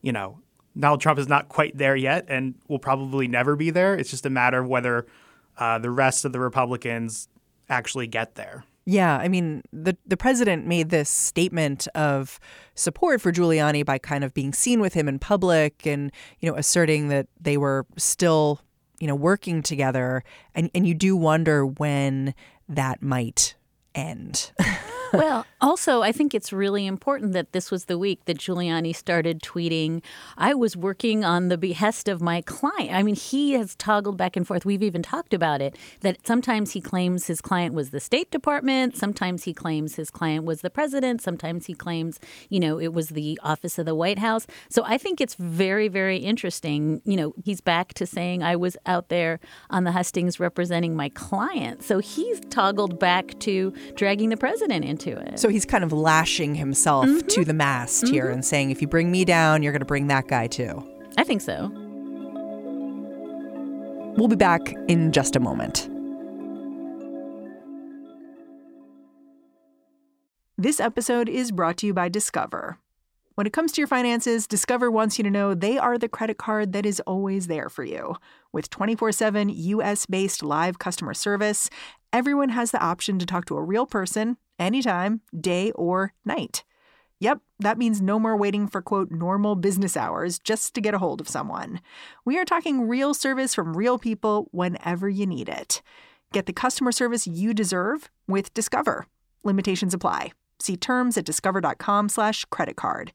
you 0.00 0.12
know, 0.12 0.38
Donald 0.78 1.00
Trump 1.00 1.18
is 1.18 1.28
not 1.28 1.48
quite 1.48 1.76
there 1.76 1.96
yet 1.96 2.24
and 2.28 2.54
will 2.68 2.78
probably 2.78 3.28
never 3.28 3.56
be 3.56 3.70
there. 3.70 3.94
It's 3.94 4.10
just 4.10 4.24
a 4.24 4.30
matter 4.30 4.60
of 4.60 4.68
whether 4.68 5.06
uh, 5.58 5.78
the 5.78 5.90
rest 5.90 6.24
of 6.24 6.32
the 6.32 6.40
Republicans 6.40 7.28
actually 7.68 8.06
get 8.06 8.34
there. 8.34 8.64
Yeah, 8.90 9.18
I 9.18 9.28
mean, 9.28 9.62
the 9.70 9.98
the 10.06 10.16
president 10.16 10.66
made 10.66 10.88
this 10.88 11.10
statement 11.10 11.86
of 11.94 12.40
support 12.74 13.20
for 13.20 13.30
Giuliani 13.30 13.84
by 13.84 13.98
kind 13.98 14.24
of 14.24 14.32
being 14.32 14.54
seen 14.54 14.80
with 14.80 14.94
him 14.94 15.08
in 15.08 15.18
public 15.18 15.86
and, 15.86 16.10
you 16.40 16.50
know, 16.50 16.56
asserting 16.56 17.08
that 17.08 17.26
they 17.38 17.58
were 17.58 17.84
still, 17.98 18.62
you 18.98 19.06
know, 19.06 19.14
working 19.14 19.62
together. 19.62 20.24
And 20.54 20.70
and 20.74 20.86
you 20.86 20.94
do 20.94 21.16
wonder 21.16 21.66
when 21.66 22.34
that 22.66 23.02
might 23.02 23.56
end. 23.94 24.52
well, 25.12 25.46
also, 25.60 26.02
I 26.02 26.12
think 26.12 26.34
it's 26.34 26.52
really 26.52 26.86
important 26.86 27.32
that 27.32 27.52
this 27.52 27.70
was 27.70 27.86
the 27.86 27.98
week 27.98 28.24
that 28.26 28.38
Giuliani 28.38 28.94
started 28.94 29.42
tweeting, 29.42 30.02
I 30.36 30.54
was 30.54 30.76
working 30.76 31.24
on 31.24 31.48
the 31.48 31.58
behest 31.58 32.08
of 32.08 32.20
my 32.20 32.40
client. 32.42 32.92
I 32.92 33.02
mean, 33.02 33.14
he 33.14 33.52
has 33.52 33.74
toggled 33.74 34.16
back 34.16 34.36
and 34.36 34.46
forth. 34.46 34.64
We've 34.64 34.82
even 34.82 35.02
talked 35.02 35.34
about 35.34 35.60
it 35.60 35.76
that 36.00 36.26
sometimes 36.26 36.72
he 36.72 36.80
claims 36.80 37.26
his 37.26 37.40
client 37.40 37.74
was 37.74 37.90
the 37.90 38.00
State 38.00 38.30
Department, 38.30 38.96
sometimes 38.96 39.44
he 39.44 39.54
claims 39.54 39.96
his 39.96 40.10
client 40.10 40.44
was 40.44 40.60
the 40.60 40.70
president, 40.70 41.22
sometimes 41.22 41.66
he 41.66 41.74
claims, 41.74 42.20
you 42.48 42.60
know, 42.60 42.78
it 42.78 42.92
was 42.92 43.10
the 43.10 43.38
office 43.42 43.78
of 43.78 43.86
the 43.86 43.94
White 43.94 44.18
House. 44.18 44.46
So 44.68 44.82
I 44.84 44.98
think 44.98 45.20
it's 45.20 45.34
very, 45.34 45.88
very 45.88 46.18
interesting. 46.18 47.00
You 47.04 47.16
know, 47.16 47.34
he's 47.44 47.60
back 47.60 47.94
to 47.94 48.06
saying, 48.06 48.42
I 48.42 48.56
was 48.56 48.76
out 48.86 49.08
there 49.08 49.40
on 49.70 49.84
the 49.84 49.92
hustings 49.92 50.38
representing 50.38 50.94
my 50.94 51.08
client. 51.10 51.82
So 51.82 51.98
he's 51.98 52.40
toggled 52.50 52.98
back 52.98 53.38
to 53.40 53.72
dragging 53.94 54.28
the 54.28 54.36
president 54.36 54.84
into 55.06 55.20
it. 55.20 55.38
So 55.38 55.48
he's 55.48 55.64
kind 55.64 55.84
of 55.84 55.92
lashing 55.92 56.54
himself 56.54 57.06
mm-hmm. 57.06 57.26
to 57.26 57.44
the 57.44 57.54
mast 57.54 58.04
mm-hmm. 58.04 58.14
here 58.14 58.28
and 58.30 58.44
saying, 58.44 58.70
if 58.70 58.80
you 58.80 58.88
bring 58.88 59.10
me 59.10 59.24
down, 59.24 59.62
you're 59.62 59.72
going 59.72 59.80
to 59.80 59.86
bring 59.86 60.08
that 60.08 60.28
guy 60.28 60.46
too. 60.46 60.86
I 61.16 61.24
think 61.24 61.40
so. 61.40 61.70
We'll 64.16 64.28
be 64.28 64.36
back 64.36 64.74
in 64.88 65.12
just 65.12 65.36
a 65.36 65.40
moment. 65.40 65.88
This 70.60 70.80
episode 70.80 71.28
is 71.28 71.52
brought 71.52 71.76
to 71.78 71.86
you 71.86 71.94
by 71.94 72.08
Discover. 72.08 72.78
When 73.36 73.46
it 73.46 73.52
comes 73.52 73.70
to 73.72 73.80
your 73.80 73.86
finances, 73.86 74.48
Discover 74.48 74.90
wants 74.90 75.16
you 75.16 75.22
to 75.22 75.30
know 75.30 75.54
they 75.54 75.78
are 75.78 75.96
the 75.96 76.08
credit 76.08 76.38
card 76.38 76.72
that 76.72 76.84
is 76.84 76.98
always 77.06 77.46
there 77.46 77.68
for 77.68 77.84
you. 77.84 78.16
With 78.52 78.68
24 78.68 79.12
7 79.12 79.50
US 79.50 80.06
based 80.06 80.42
live 80.42 80.80
customer 80.80 81.14
service, 81.14 81.70
everyone 82.12 82.48
has 82.48 82.72
the 82.72 82.82
option 82.82 83.20
to 83.20 83.26
talk 83.26 83.44
to 83.44 83.56
a 83.56 83.62
real 83.62 83.86
person 83.86 84.36
anytime, 84.58 85.20
day 85.38 85.70
or 85.72 86.12
night. 86.24 86.64
Yep, 87.20 87.40
that 87.58 87.78
means 87.78 88.00
no 88.00 88.18
more 88.18 88.36
waiting 88.36 88.68
for 88.68 88.80
quote 88.80 89.10
normal 89.10 89.56
business 89.56 89.96
hours 89.96 90.38
just 90.38 90.74
to 90.74 90.80
get 90.80 90.94
a 90.94 90.98
hold 90.98 91.20
of 91.20 91.28
someone. 91.28 91.80
We 92.24 92.38
are 92.38 92.44
talking 92.44 92.86
real 92.86 93.12
service 93.12 93.54
from 93.54 93.76
real 93.76 93.98
people 93.98 94.48
whenever 94.52 95.08
you 95.08 95.26
need 95.26 95.48
it. 95.48 95.82
Get 96.32 96.46
the 96.46 96.52
customer 96.52 96.92
service 96.92 97.26
you 97.26 97.54
deserve 97.54 98.10
with 98.28 98.54
Discover. 98.54 99.06
Limitations 99.42 99.94
apply. 99.94 100.32
See 100.60 100.76
terms 100.76 101.16
at 101.16 101.24
discover.com/slash 101.24 102.44
credit 102.46 102.76
card. 102.76 103.12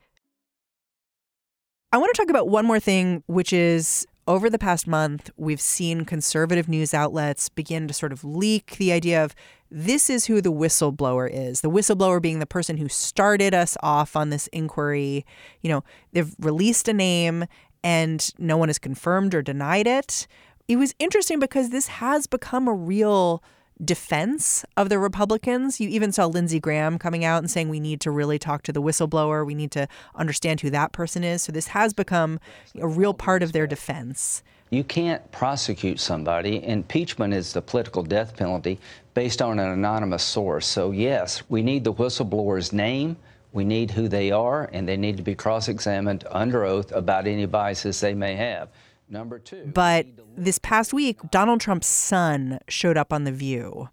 I 1.92 1.98
want 1.98 2.14
to 2.14 2.20
talk 2.20 2.30
about 2.30 2.50
one 2.50 2.66
more 2.66 2.80
thing, 2.80 3.24
which 3.28 3.54
is 3.54 4.08
over 4.28 4.50
the 4.50 4.60
past 4.60 4.88
month, 4.88 5.30
we've 5.38 5.62
seen 5.62 6.06
conservative 6.06 6.70
news 6.70 6.94
outlets 6.94 7.50
begin 7.50 7.88
to 7.88 7.94
sort 7.94 8.12
of 8.12 8.24
leak 8.24 8.78
the 8.78 8.92
idea 8.92 9.24
of 9.24 9.36
this 9.70 10.10
is 10.10 10.26
who 10.26 10.40
the 10.40 10.52
whistleblower 10.52 11.30
is. 11.32 11.62
The 11.62 11.70
whistleblower 11.70 12.22
being 12.22 12.40
the 12.40 12.46
person 12.46 12.78
who 12.78 12.88
started 12.88 13.54
us 13.54 13.76
off 13.82 14.16
on 14.16 14.30
this 14.30 14.48
inquiry. 14.48 15.26
You 15.62 15.72
know, 15.72 15.84
they've 16.14 16.34
released 16.40 16.88
a 16.88 16.94
name 16.94 17.46
and 17.84 18.32
no 18.38 18.56
one 18.56 18.70
has 18.70 18.80
confirmed 18.80 19.36
or 19.36 19.42
denied 19.42 19.88
it. 19.88 20.28
It 20.68 20.78
was 20.78 20.96
interesting 21.00 21.40
because 21.40 21.70
this 21.70 21.88
has 21.88 22.28
become 22.28 22.68
a 22.68 22.74
real 22.74 23.44
defense 23.86 24.66
of 24.78 24.90
the 24.90 25.00
Republicans. 25.00 25.80
You 25.80 25.90
even 25.90 26.12
saw 26.12 26.26
Lindsey 26.26 26.60
Graham 26.60 26.98
coming 26.98 27.26
out 27.26 27.40
and 27.40 27.52
saying 27.52 27.70
we 27.70 27.80
need 27.80 28.02
to 28.02 28.12
really 28.12 28.40
talk 28.40 28.64
to 28.64 28.74
the 28.74 28.82
whistleblower. 28.82 29.46
We 29.46 29.56
need 29.56 29.72
to 29.72 29.88
understand 30.16 30.62
who 30.62 30.70
that 30.70 30.92
person 30.92 31.24
is. 31.24 31.42
So 31.42 31.52
this 31.52 31.68
has 31.68 31.94
become 31.94 32.40
a 32.80 32.88
real 32.88 33.14
part 33.14 33.44
of 33.44 33.52
their 33.52 33.68
defense. 33.68 34.44
You 34.70 34.84
can't 34.84 35.32
prosecute 35.32 36.00
somebody. 36.00 36.66
Impeachment 36.66 37.34
is 37.34 37.54
the 37.54 37.62
political 37.62 38.02
death 38.02 38.36
penalty 38.36 38.80
based 39.14 39.42
on 39.42 39.60
an 39.60 39.70
anonymous 39.70 40.24
source. 40.24 40.66
So, 40.66 40.90
yes, 40.90 41.44
we 41.48 41.62
need 41.62 41.84
the 41.84 41.94
whistleblower's 41.94 42.74
name. 42.74 43.18
We 43.52 43.64
need 43.64 43.92
who 43.92 44.08
they 44.08 44.32
are, 44.32 44.68
and 44.74 44.90
they 44.90 44.98
need 44.98 45.18
to 45.18 45.24
be 45.24 45.36
cross 45.36 45.68
examined 45.68 46.24
under 46.32 46.64
oath 46.64 46.92
about 46.92 47.28
any 47.28 47.46
biases 47.46 48.00
they 48.00 48.16
may 48.16 48.36
have. 48.36 48.70
Number 49.10 49.40
two. 49.40 49.72
But 49.74 50.08
this 50.36 50.58
past 50.58 50.94
week, 50.94 51.20
Donald 51.32 51.62
Trump's 51.62 51.88
son 51.88 52.60
showed 52.68 52.98
up 52.98 53.14
on 53.14 53.24
The 53.24 53.32
View, 53.32 53.90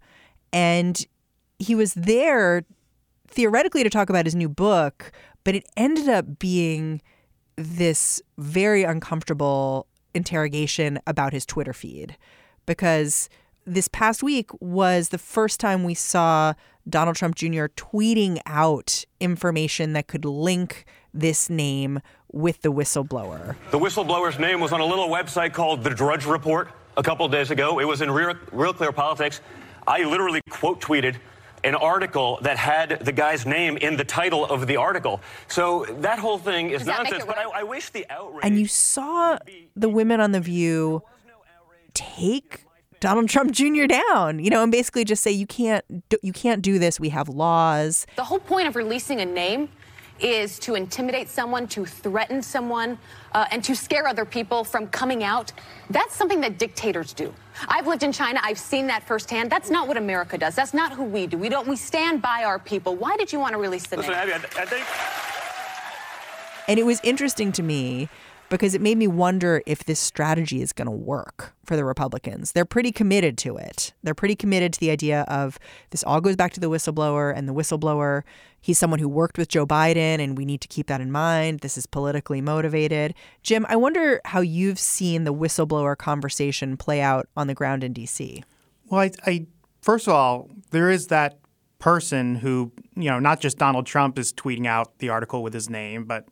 and 0.51 1.05
he 1.59 1.75
was 1.75 1.93
there 1.93 2.63
theoretically 3.27 3.83
to 3.83 3.89
talk 3.89 4.09
about 4.09 4.25
his 4.25 4.35
new 4.35 4.49
book, 4.49 5.11
but 5.43 5.55
it 5.55 5.65
ended 5.77 6.09
up 6.09 6.39
being 6.39 7.01
this 7.55 8.21
very 8.37 8.83
uncomfortable 8.83 9.87
interrogation 10.13 10.99
about 11.07 11.33
his 11.33 11.45
Twitter 11.45 11.73
feed 11.73 12.17
because 12.65 13.29
this 13.65 13.87
past 13.87 14.23
week 14.23 14.49
was 14.59 15.09
the 15.09 15.17
first 15.17 15.59
time 15.59 15.83
we 15.83 15.93
saw 15.93 16.53
Donald 16.89 17.15
Trump 17.15 17.35
Jr. 17.35 17.65
tweeting 17.75 18.39
out 18.45 19.05
information 19.19 19.93
that 19.93 20.07
could 20.07 20.25
link 20.25 20.85
this 21.13 21.49
name 21.49 21.99
with 22.31 22.61
the 22.61 22.71
whistleblower. 22.71 23.55
The 23.71 23.79
whistleblower's 23.79 24.39
name 24.39 24.59
was 24.59 24.71
on 24.71 24.81
a 24.81 24.85
little 24.85 25.09
website 25.09 25.53
called 25.53 25.83
The 25.83 25.89
Drudge 25.89 26.25
Report 26.25 26.69
a 26.97 27.03
couple 27.03 27.25
of 27.25 27.31
days 27.31 27.51
ago. 27.51 27.79
It 27.79 27.85
was 27.85 28.01
in 28.01 28.11
Real, 28.11 28.35
Real 28.51 28.73
Clear 28.73 28.91
Politics. 28.91 29.41
I 29.87 30.03
literally 30.03 30.41
quote 30.49 30.79
tweeted 30.79 31.17
an 31.63 31.75
article 31.75 32.39
that 32.41 32.57
had 32.57 32.99
the 33.01 33.11
guy's 33.11 33.45
name 33.45 33.77
in 33.77 33.97
the 33.97 34.03
title 34.03 34.45
of 34.45 34.67
the 34.67 34.77
article. 34.77 35.21
So 35.47 35.85
that 35.99 36.19
whole 36.19 36.37
thing 36.37 36.71
is 36.71 36.79
Does 36.79 36.87
that 36.87 37.03
make 37.03 37.11
nonsense. 37.11 37.25
But 37.25 37.37
I. 37.37 37.61
I 37.61 37.63
wish 37.63 37.89
the 37.89 38.05
outrage. 38.09 38.43
And 38.43 38.59
you 38.59 38.67
saw 38.67 39.37
the 39.75 39.89
women 39.89 40.19
on 40.19 40.31
The 40.31 40.39
View 40.39 41.03
take 41.93 42.65
Donald 42.99 43.29
Trump 43.29 43.51
Jr. 43.51 43.85
down, 43.85 44.39
you 44.39 44.49
know, 44.49 44.63
and 44.63 44.71
basically 44.71 45.03
just 45.03 45.23
say 45.23 45.31
you 45.31 45.47
can't 45.47 45.83
you 46.21 46.33
can't 46.33 46.61
do 46.61 46.79
this. 46.79 46.99
We 46.99 47.09
have 47.09 47.29
laws. 47.29 48.05
The 48.15 48.23
whole 48.23 48.39
point 48.39 48.67
of 48.67 48.75
releasing 48.75 49.19
a 49.19 49.25
name 49.25 49.69
is 50.23 50.59
to 50.59 50.75
intimidate 50.75 51.29
someone, 51.29 51.67
to 51.67 51.85
threaten 51.85 52.41
someone, 52.41 52.97
uh, 53.33 53.45
and 53.51 53.63
to 53.63 53.75
scare 53.75 54.07
other 54.07 54.25
people 54.25 54.63
from 54.63 54.87
coming 54.87 55.23
out. 55.23 55.51
That's 55.89 56.15
something 56.15 56.41
that 56.41 56.57
dictators 56.57 57.13
do. 57.13 57.33
I've 57.67 57.87
lived 57.87 58.03
in 58.03 58.11
China. 58.11 58.39
I've 58.43 58.57
seen 58.57 58.87
that 58.87 59.03
firsthand. 59.03 59.51
That's 59.51 59.69
not 59.69 59.87
what 59.87 59.97
America 59.97 60.37
does. 60.37 60.55
That's 60.55 60.73
not 60.73 60.93
who 60.93 61.03
we 61.03 61.27
do. 61.27 61.37
We 61.37 61.49
don't. 61.49 61.67
We 61.67 61.75
stand 61.75 62.21
by 62.21 62.43
our 62.43 62.59
people. 62.59 62.95
Why 62.95 63.17
did 63.17 63.31
you 63.31 63.39
want 63.39 63.53
to 63.53 63.59
release 63.59 63.87
the 63.87 63.97
Listen, 63.97 64.13
name? 64.13 64.29
Abby, 64.29 64.33
I, 64.33 64.61
I 64.61 64.65
think. 64.65 64.85
And 66.67 66.79
it 66.79 66.83
was 66.83 67.01
interesting 67.03 67.51
to 67.53 67.63
me 67.63 68.07
because 68.51 68.75
it 68.75 68.81
made 68.81 68.97
me 68.97 69.07
wonder 69.07 69.63
if 69.65 69.85
this 69.85 69.99
strategy 69.99 70.61
is 70.61 70.73
going 70.73 70.85
to 70.85 70.91
work 70.91 71.53
for 71.63 71.77
the 71.77 71.85
Republicans. 71.85 72.51
They're 72.51 72.65
pretty 72.65 72.91
committed 72.91 73.37
to 73.39 73.55
it. 73.55 73.93
They're 74.03 74.13
pretty 74.13 74.35
committed 74.35 74.73
to 74.73 74.79
the 74.79 74.91
idea 74.91 75.21
of 75.21 75.57
this 75.91 76.03
all 76.03 76.19
goes 76.19 76.35
back 76.35 76.51
to 76.53 76.59
the 76.59 76.69
whistleblower, 76.69 77.33
and 77.35 77.47
the 77.47 77.53
whistleblower, 77.53 78.23
he's 78.59 78.77
someone 78.77 78.99
who 78.99 79.07
worked 79.07 79.37
with 79.37 79.47
Joe 79.47 79.65
Biden, 79.65 80.19
and 80.19 80.37
we 80.37 80.43
need 80.43 80.59
to 80.61 80.67
keep 80.67 80.87
that 80.87 80.99
in 80.99 81.11
mind. 81.11 81.61
This 81.61 81.77
is 81.77 81.85
politically 81.85 82.41
motivated. 82.41 83.13
Jim, 83.41 83.65
I 83.69 83.77
wonder 83.77 84.19
how 84.25 84.41
you've 84.41 84.79
seen 84.79 85.23
the 85.23 85.33
whistleblower 85.33 85.97
conversation 85.97 86.75
play 86.75 86.99
out 87.01 87.29
on 87.37 87.47
the 87.47 87.55
ground 87.55 87.85
in 87.85 87.93
D.C. 87.93 88.43
Well, 88.89 89.01
I, 89.01 89.11
I 89.25 89.47
first 89.81 90.07
of 90.07 90.13
all, 90.13 90.49
there 90.71 90.89
is 90.89 91.07
that 91.07 91.39
person 91.79 92.35
who, 92.35 92.73
you 92.95 93.09
know, 93.09 93.19
not 93.19 93.39
just 93.39 93.57
Donald 93.57 93.85
Trump 93.85 94.19
is 94.19 94.33
tweeting 94.33 94.67
out 94.67 94.99
the 94.99 95.07
article 95.07 95.41
with 95.41 95.53
his 95.53 95.69
name, 95.69 96.03
but 96.03 96.27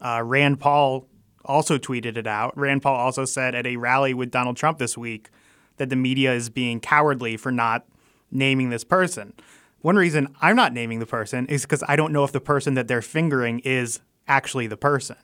uh, 0.00 0.20
Rand 0.24 0.58
Paul 0.58 1.06
also 1.44 1.78
tweeted 1.78 2.16
it 2.16 2.26
out. 2.26 2.56
Rand 2.56 2.82
Paul 2.82 2.96
also 2.96 3.24
said 3.24 3.54
at 3.54 3.66
a 3.66 3.76
rally 3.76 4.14
with 4.14 4.30
Donald 4.30 4.56
Trump 4.56 4.78
this 4.78 4.96
week 4.96 5.30
that 5.76 5.88
the 5.88 5.96
media 5.96 6.32
is 6.34 6.50
being 6.50 6.80
cowardly 6.80 7.36
for 7.36 7.50
not 7.50 7.86
naming 8.30 8.70
this 8.70 8.84
person. 8.84 9.32
One 9.80 9.96
reason 9.96 10.34
I'm 10.40 10.56
not 10.56 10.72
naming 10.72 10.98
the 10.98 11.06
person 11.06 11.46
is 11.46 11.62
because 11.62 11.82
I 11.88 11.96
don't 11.96 12.12
know 12.12 12.24
if 12.24 12.32
the 12.32 12.40
person 12.40 12.74
that 12.74 12.86
they're 12.86 13.02
fingering 13.02 13.60
is 13.60 14.00
actually 14.28 14.66
the 14.66 14.76
person. 14.76 15.16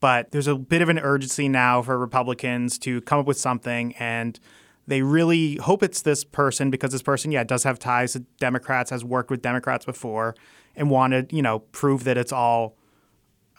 But 0.00 0.32
there's 0.32 0.48
a 0.48 0.56
bit 0.56 0.82
of 0.82 0.88
an 0.88 0.98
urgency 0.98 1.48
now 1.48 1.82
for 1.82 1.96
Republicans 1.98 2.78
to 2.80 3.00
come 3.02 3.20
up 3.20 3.26
with 3.26 3.38
something 3.38 3.94
and 3.98 4.40
they 4.86 5.02
really 5.02 5.56
hope 5.56 5.82
it's 5.82 6.02
this 6.02 6.24
person 6.24 6.70
because 6.70 6.90
this 6.90 7.02
person, 7.02 7.30
yeah, 7.30 7.44
does 7.44 7.62
have 7.64 7.78
ties 7.78 8.14
to 8.14 8.20
Democrats, 8.40 8.90
has 8.90 9.04
worked 9.04 9.30
with 9.30 9.42
Democrats 9.42 9.84
before, 9.84 10.34
and 10.74 10.90
wanted, 10.90 11.32
you 11.32 11.42
know, 11.42 11.60
prove 11.60 12.04
that 12.04 12.16
it's 12.16 12.32
all 12.32 12.76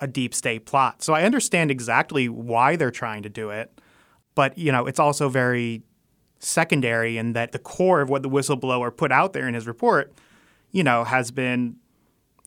a 0.01 0.07
deep 0.07 0.33
state 0.33 0.65
plot. 0.65 1.03
So 1.03 1.13
I 1.13 1.23
understand 1.23 1.71
exactly 1.71 2.29
why 2.29 2.75
they're 2.75 2.91
trying 2.91 3.23
to 3.23 3.29
do 3.29 3.49
it, 3.49 3.79
but 4.35 4.57
you 4.57 4.71
know, 4.71 4.85
it's 4.85 4.99
also 4.99 5.29
very 5.29 5.83
secondary 6.39 7.17
in 7.17 7.33
that 7.33 7.51
the 7.51 7.59
core 7.59 8.01
of 8.01 8.09
what 8.09 8.21
the 8.21 8.29
whistleblower 8.29 8.95
put 8.95 9.11
out 9.11 9.33
there 9.33 9.47
in 9.47 9.53
his 9.53 9.67
report, 9.67 10.13
you 10.71 10.83
know, 10.83 11.03
has 11.03 11.31
been 11.31 11.77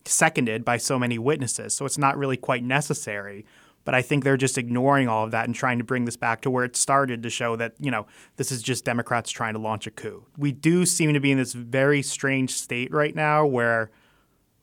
seconded 0.05 0.65
by 0.65 0.77
so 0.77 0.99
many 0.99 1.19
witnesses. 1.19 1.75
So 1.75 1.85
it's 1.85 1.99
not 1.99 2.17
really 2.17 2.37
quite 2.37 2.63
necessary. 2.63 3.45
But 3.85 3.95
I 3.95 4.03
think 4.03 4.25
they're 4.25 4.37
just 4.37 4.59
ignoring 4.59 5.07
all 5.07 5.25
of 5.25 5.31
that 5.31 5.45
and 5.45 5.55
trying 5.55 5.79
to 5.79 5.85
bring 5.85 6.07
this 6.07 6.17
back 6.17 6.41
to 6.41 6.51
where 6.51 6.65
it 6.65 6.75
started 6.75 7.23
to 7.23 7.31
show 7.31 7.55
that, 7.55 7.75
you 7.79 7.93
know, 7.93 8.07
this 8.35 8.51
is 8.51 8.61
just 8.61 8.85
Democrats 8.85 9.31
trying 9.31 9.55
to 9.55 9.61
launch 9.61 9.87
a 9.87 9.93
coup. 9.93 10.27
We 10.37 10.51
do 10.51 10.85
seem 10.85 11.15
to 11.15 11.21
be 11.21 11.31
in 11.31 11.39
this 11.39 11.53
very 11.53 12.03
strange 12.03 12.51
state 12.51 12.93
right 12.93 13.15
now 13.15 13.47
where 13.47 13.93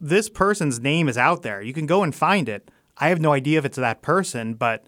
this 0.03 0.29
person's 0.29 0.81
name 0.81 1.07
is 1.07 1.17
out 1.17 1.43
there. 1.43 1.61
You 1.61 1.73
can 1.73 1.85
go 1.85 2.03
and 2.03 2.13
find 2.13 2.49
it. 2.49 2.69
I 2.97 3.07
have 3.07 3.21
no 3.21 3.31
idea 3.31 3.57
if 3.57 3.63
it's 3.63 3.77
that 3.77 4.01
person, 4.01 4.53
but 4.53 4.85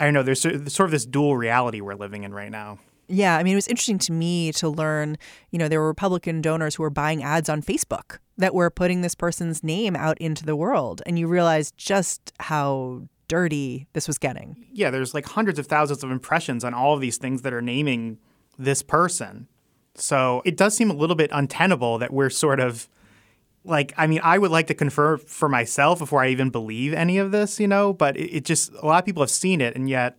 I 0.00 0.04
don't 0.04 0.14
know. 0.14 0.24
There's 0.24 0.40
sort 0.40 0.56
of 0.80 0.90
this 0.90 1.06
dual 1.06 1.36
reality 1.36 1.80
we're 1.80 1.94
living 1.94 2.24
in 2.24 2.34
right 2.34 2.50
now. 2.50 2.80
Yeah, 3.06 3.36
I 3.38 3.44
mean, 3.44 3.52
it 3.52 3.56
was 3.56 3.68
interesting 3.68 4.00
to 4.00 4.12
me 4.12 4.52
to 4.54 4.68
learn, 4.68 5.16
you 5.52 5.60
know, 5.60 5.68
there 5.68 5.80
were 5.80 5.86
Republican 5.86 6.42
donors 6.42 6.74
who 6.74 6.82
were 6.82 6.90
buying 6.90 7.22
ads 7.22 7.48
on 7.48 7.62
Facebook 7.62 8.18
that 8.36 8.52
were 8.52 8.68
putting 8.68 9.00
this 9.00 9.14
person's 9.14 9.62
name 9.62 9.94
out 9.94 10.18
into 10.18 10.44
the 10.44 10.56
world. 10.56 11.02
And 11.06 11.18
you 11.18 11.28
realize 11.28 11.70
just 11.70 12.32
how 12.40 13.02
dirty 13.28 13.86
this 13.92 14.08
was 14.08 14.18
getting. 14.18 14.66
Yeah, 14.72 14.90
there's 14.90 15.14
like 15.14 15.26
hundreds 15.26 15.60
of 15.60 15.68
thousands 15.68 16.02
of 16.02 16.10
impressions 16.10 16.64
on 16.64 16.74
all 16.74 16.94
of 16.94 17.00
these 17.00 17.16
things 17.16 17.42
that 17.42 17.52
are 17.52 17.62
naming 17.62 18.18
this 18.58 18.82
person. 18.82 19.46
So 19.94 20.42
it 20.44 20.56
does 20.56 20.74
seem 20.74 20.90
a 20.90 20.94
little 20.94 21.16
bit 21.16 21.30
untenable 21.32 21.98
that 21.98 22.12
we're 22.12 22.30
sort 22.30 22.58
of 22.58 22.88
like, 23.64 23.92
I 23.96 24.06
mean, 24.06 24.20
I 24.22 24.38
would 24.38 24.50
like 24.50 24.66
to 24.68 24.74
confirm 24.74 25.18
for 25.18 25.48
myself 25.48 25.98
before 25.98 26.22
I 26.22 26.28
even 26.28 26.50
believe 26.50 26.94
any 26.94 27.18
of 27.18 27.32
this, 27.32 27.60
you 27.60 27.68
know, 27.68 27.92
but 27.92 28.16
it, 28.16 28.36
it 28.36 28.44
just, 28.44 28.72
a 28.74 28.86
lot 28.86 28.98
of 28.98 29.04
people 29.04 29.22
have 29.22 29.30
seen 29.30 29.60
it 29.60 29.76
and 29.76 29.88
yet 29.88 30.16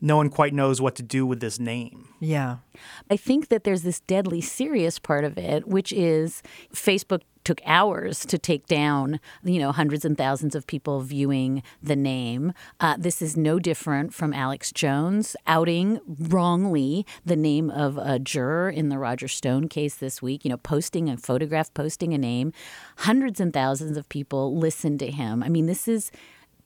no 0.00 0.16
one 0.16 0.28
quite 0.28 0.52
knows 0.52 0.80
what 0.80 0.96
to 0.96 1.02
do 1.02 1.24
with 1.24 1.40
this 1.40 1.60
name. 1.60 2.08
Yeah. 2.20 2.58
I 3.08 3.16
think 3.16 3.48
that 3.48 3.64
there's 3.64 3.82
this 3.82 4.00
deadly 4.00 4.40
serious 4.40 4.98
part 4.98 5.24
of 5.24 5.38
it, 5.38 5.66
which 5.68 5.92
is 5.92 6.42
Facebook 6.74 7.22
took 7.44 7.60
hours 7.64 8.24
to 8.26 8.38
take 8.38 8.66
down, 8.66 9.20
you 9.42 9.58
know, 9.58 9.72
hundreds 9.72 10.04
and 10.04 10.16
thousands 10.16 10.54
of 10.54 10.66
people 10.66 11.00
viewing 11.00 11.62
the 11.82 11.96
name. 11.96 12.52
Uh, 12.80 12.96
this 12.98 13.20
is 13.22 13.36
no 13.36 13.58
different 13.58 14.14
from 14.14 14.32
Alex 14.32 14.72
Jones 14.72 15.36
outing 15.46 16.00
wrongly 16.06 17.06
the 17.24 17.36
name 17.36 17.70
of 17.70 17.98
a 17.98 18.18
juror 18.18 18.70
in 18.70 18.88
the 18.88 18.98
Roger 18.98 19.28
Stone 19.28 19.68
case 19.68 19.96
this 19.96 20.22
week, 20.22 20.44
you 20.44 20.50
know, 20.50 20.56
posting 20.56 21.08
a 21.08 21.16
photograph, 21.16 21.72
posting 21.74 22.12
a 22.14 22.18
name. 22.18 22.52
Hundreds 22.98 23.40
and 23.40 23.52
thousands 23.52 23.96
of 23.96 24.08
people 24.08 24.56
listened 24.56 24.98
to 25.00 25.10
him. 25.10 25.42
I 25.42 25.48
mean, 25.48 25.66
this 25.66 25.88
is. 25.88 26.10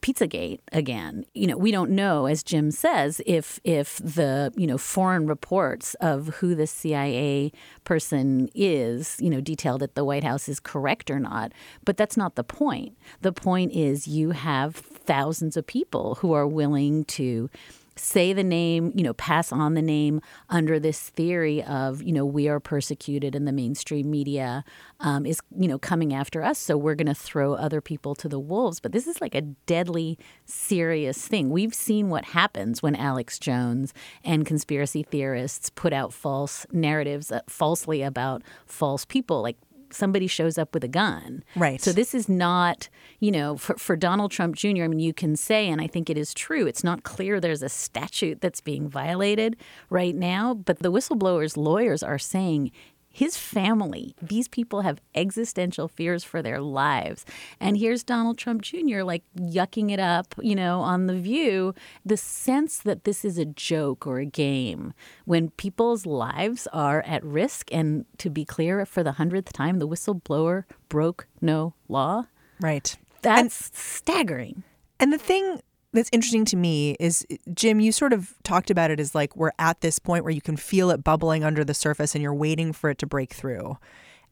Pizzagate 0.02 0.60
again. 0.72 1.24
You 1.34 1.48
know, 1.48 1.56
we 1.56 1.70
don't 1.70 1.90
know, 1.90 2.26
as 2.26 2.42
Jim 2.42 2.70
says, 2.70 3.20
if 3.26 3.60
if 3.64 3.96
the 3.98 4.52
you 4.56 4.66
know 4.66 4.78
foreign 4.78 5.26
reports 5.26 5.94
of 6.00 6.28
who 6.36 6.54
the 6.54 6.66
CIA 6.66 7.52
person 7.84 8.48
is, 8.54 9.16
you 9.20 9.30
know, 9.30 9.40
detailed 9.40 9.82
at 9.82 9.94
the 9.94 10.04
White 10.04 10.24
House 10.24 10.48
is 10.48 10.60
correct 10.60 11.10
or 11.10 11.18
not. 11.18 11.52
But 11.84 11.96
that's 11.96 12.16
not 12.16 12.34
the 12.34 12.44
point. 12.44 12.96
The 13.22 13.32
point 13.32 13.72
is 13.72 14.06
you 14.06 14.30
have 14.30 14.76
thousands 14.76 15.56
of 15.56 15.66
people 15.66 16.16
who 16.16 16.32
are 16.32 16.46
willing 16.46 17.04
to 17.04 17.50
say 17.96 18.32
the 18.32 18.44
name, 18.44 18.92
you 18.94 19.02
know, 19.02 19.14
pass 19.14 19.52
on 19.52 19.74
the 19.74 19.82
name 19.82 20.20
under 20.48 20.78
this 20.78 21.08
theory 21.10 21.62
of, 21.62 22.02
you 22.02 22.12
know, 22.12 22.24
we 22.24 22.48
are 22.48 22.60
persecuted 22.60 23.34
and 23.34 23.46
the 23.48 23.52
mainstream 23.52 24.10
media 24.10 24.64
um, 25.00 25.26
is, 25.26 25.40
you 25.58 25.68
know, 25.68 25.78
coming 25.78 26.12
after 26.14 26.42
us. 26.42 26.58
So 26.58 26.76
we're 26.76 26.94
going 26.94 27.06
to 27.06 27.14
throw 27.14 27.54
other 27.54 27.80
people 27.80 28.14
to 28.16 28.28
the 28.28 28.38
wolves. 28.38 28.80
But 28.80 28.92
this 28.92 29.06
is 29.06 29.20
like 29.20 29.34
a 29.34 29.40
deadly, 29.40 30.18
serious 30.44 31.26
thing. 31.26 31.50
We've 31.50 31.74
seen 31.74 32.08
what 32.10 32.26
happens 32.26 32.82
when 32.82 32.94
Alex 32.94 33.38
Jones 33.38 33.94
and 34.24 34.46
conspiracy 34.46 35.02
theorists 35.02 35.70
put 35.70 35.92
out 35.92 36.12
false 36.12 36.66
narratives 36.72 37.32
uh, 37.32 37.40
falsely 37.48 38.02
about 38.02 38.42
false 38.66 39.04
people. 39.04 39.42
Like 39.42 39.56
somebody 39.90 40.26
shows 40.26 40.58
up 40.58 40.74
with 40.74 40.84
a 40.84 40.88
gun. 40.88 41.42
Right. 41.54 41.80
So 41.80 41.92
this 41.92 42.14
is 42.14 42.28
not, 42.28 42.88
you 43.20 43.30
know, 43.30 43.56
for, 43.56 43.76
for 43.76 43.96
Donald 43.96 44.30
Trump 44.30 44.56
Jr., 44.56 44.84
I 44.84 44.88
mean, 44.88 45.00
you 45.00 45.12
can 45.12 45.36
say, 45.36 45.68
and 45.68 45.80
I 45.80 45.86
think 45.86 46.10
it 46.10 46.18
is 46.18 46.34
true, 46.34 46.66
it's 46.66 46.84
not 46.84 47.02
clear 47.02 47.40
there's 47.40 47.62
a 47.62 47.68
statute 47.68 48.40
that's 48.40 48.60
being 48.60 48.88
violated 48.88 49.56
right 49.90 50.14
now, 50.14 50.54
but 50.54 50.80
the 50.80 50.92
whistleblower's 50.92 51.56
lawyers 51.56 52.02
are 52.02 52.18
saying 52.18 52.72
his 53.16 53.38
family, 53.38 54.14
these 54.20 54.46
people 54.46 54.82
have 54.82 55.00
existential 55.14 55.88
fears 55.88 56.22
for 56.22 56.42
their 56.42 56.60
lives. 56.60 57.24
And 57.58 57.78
here's 57.78 58.04
Donald 58.04 58.36
Trump 58.36 58.60
Jr. 58.60 59.00
like 59.02 59.22
yucking 59.38 59.90
it 59.90 59.98
up, 59.98 60.34
you 60.42 60.54
know, 60.54 60.80
on 60.80 61.06
The 61.06 61.16
View. 61.16 61.74
The 62.04 62.18
sense 62.18 62.76
that 62.80 63.04
this 63.04 63.24
is 63.24 63.38
a 63.38 63.46
joke 63.46 64.06
or 64.06 64.18
a 64.18 64.26
game 64.26 64.92
when 65.24 65.48
people's 65.52 66.04
lives 66.04 66.68
are 66.74 67.00
at 67.06 67.24
risk. 67.24 67.72
And 67.72 68.04
to 68.18 68.28
be 68.28 68.44
clear, 68.44 68.84
for 68.84 69.02
the 69.02 69.12
hundredth 69.12 69.50
time, 69.54 69.78
the 69.78 69.88
whistleblower 69.88 70.64
broke 70.90 71.26
no 71.40 71.72
law. 71.88 72.26
Right. 72.60 72.98
That's 73.22 73.40
And- 73.40 73.50
staggering. 73.74 74.62
And 75.00 75.10
the 75.10 75.18
thing 75.18 75.60
that's 75.96 76.10
interesting 76.12 76.44
to 76.46 76.56
me 76.56 76.96
is, 77.00 77.26
Jim, 77.54 77.80
you 77.80 77.90
sort 77.92 78.12
of 78.12 78.34
talked 78.42 78.70
about 78.70 78.90
it 78.90 79.00
as 79.00 79.14
like 79.14 79.34
we're 79.36 79.52
at 79.58 79.80
this 79.80 79.98
point 79.98 80.24
where 80.24 80.32
you 80.32 80.40
can 80.40 80.56
feel 80.56 80.90
it 80.90 81.02
bubbling 81.02 81.42
under 81.42 81.64
the 81.64 81.74
surface 81.74 82.14
and 82.14 82.22
you're 82.22 82.34
waiting 82.34 82.72
for 82.72 82.90
it 82.90 82.98
to 82.98 83.06
break 83.06 83.32
through. 83.32 83.78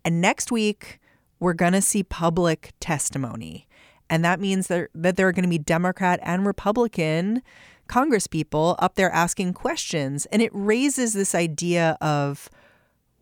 And 0.04 0.20
next 0.20 0.52
week, 0.52 1.00
we're 1.40 1.54
going 1.54 1.72
to 1.72 1.82
see 1.82 2.02
public 2.02 2.72
testimony. 2.80 3.66
And 4.08 4.24
that 4.24 4.38
means 4.40 4.68
that, 4.68 4.88
that 4.94 5.16
there 5.16 5.26
are 5.26 5.32
going 5.32 5.44
to 5.44 5.48
be 5.48 5.58
Democrat 5.58 6.20
and 6.22 6.46
Republican 6.46 7.42
congresspeople 7.88 8.76
up 8.78 8.94
there 8.94 9.10
asking 9.10 9.54
questions. 9.54 10.26
And 10.26 10.40
it 10.42 10.50
raises 10.52 11.12
this 11.12 11.34
idea 11.34 11.96
of 12.00 12.48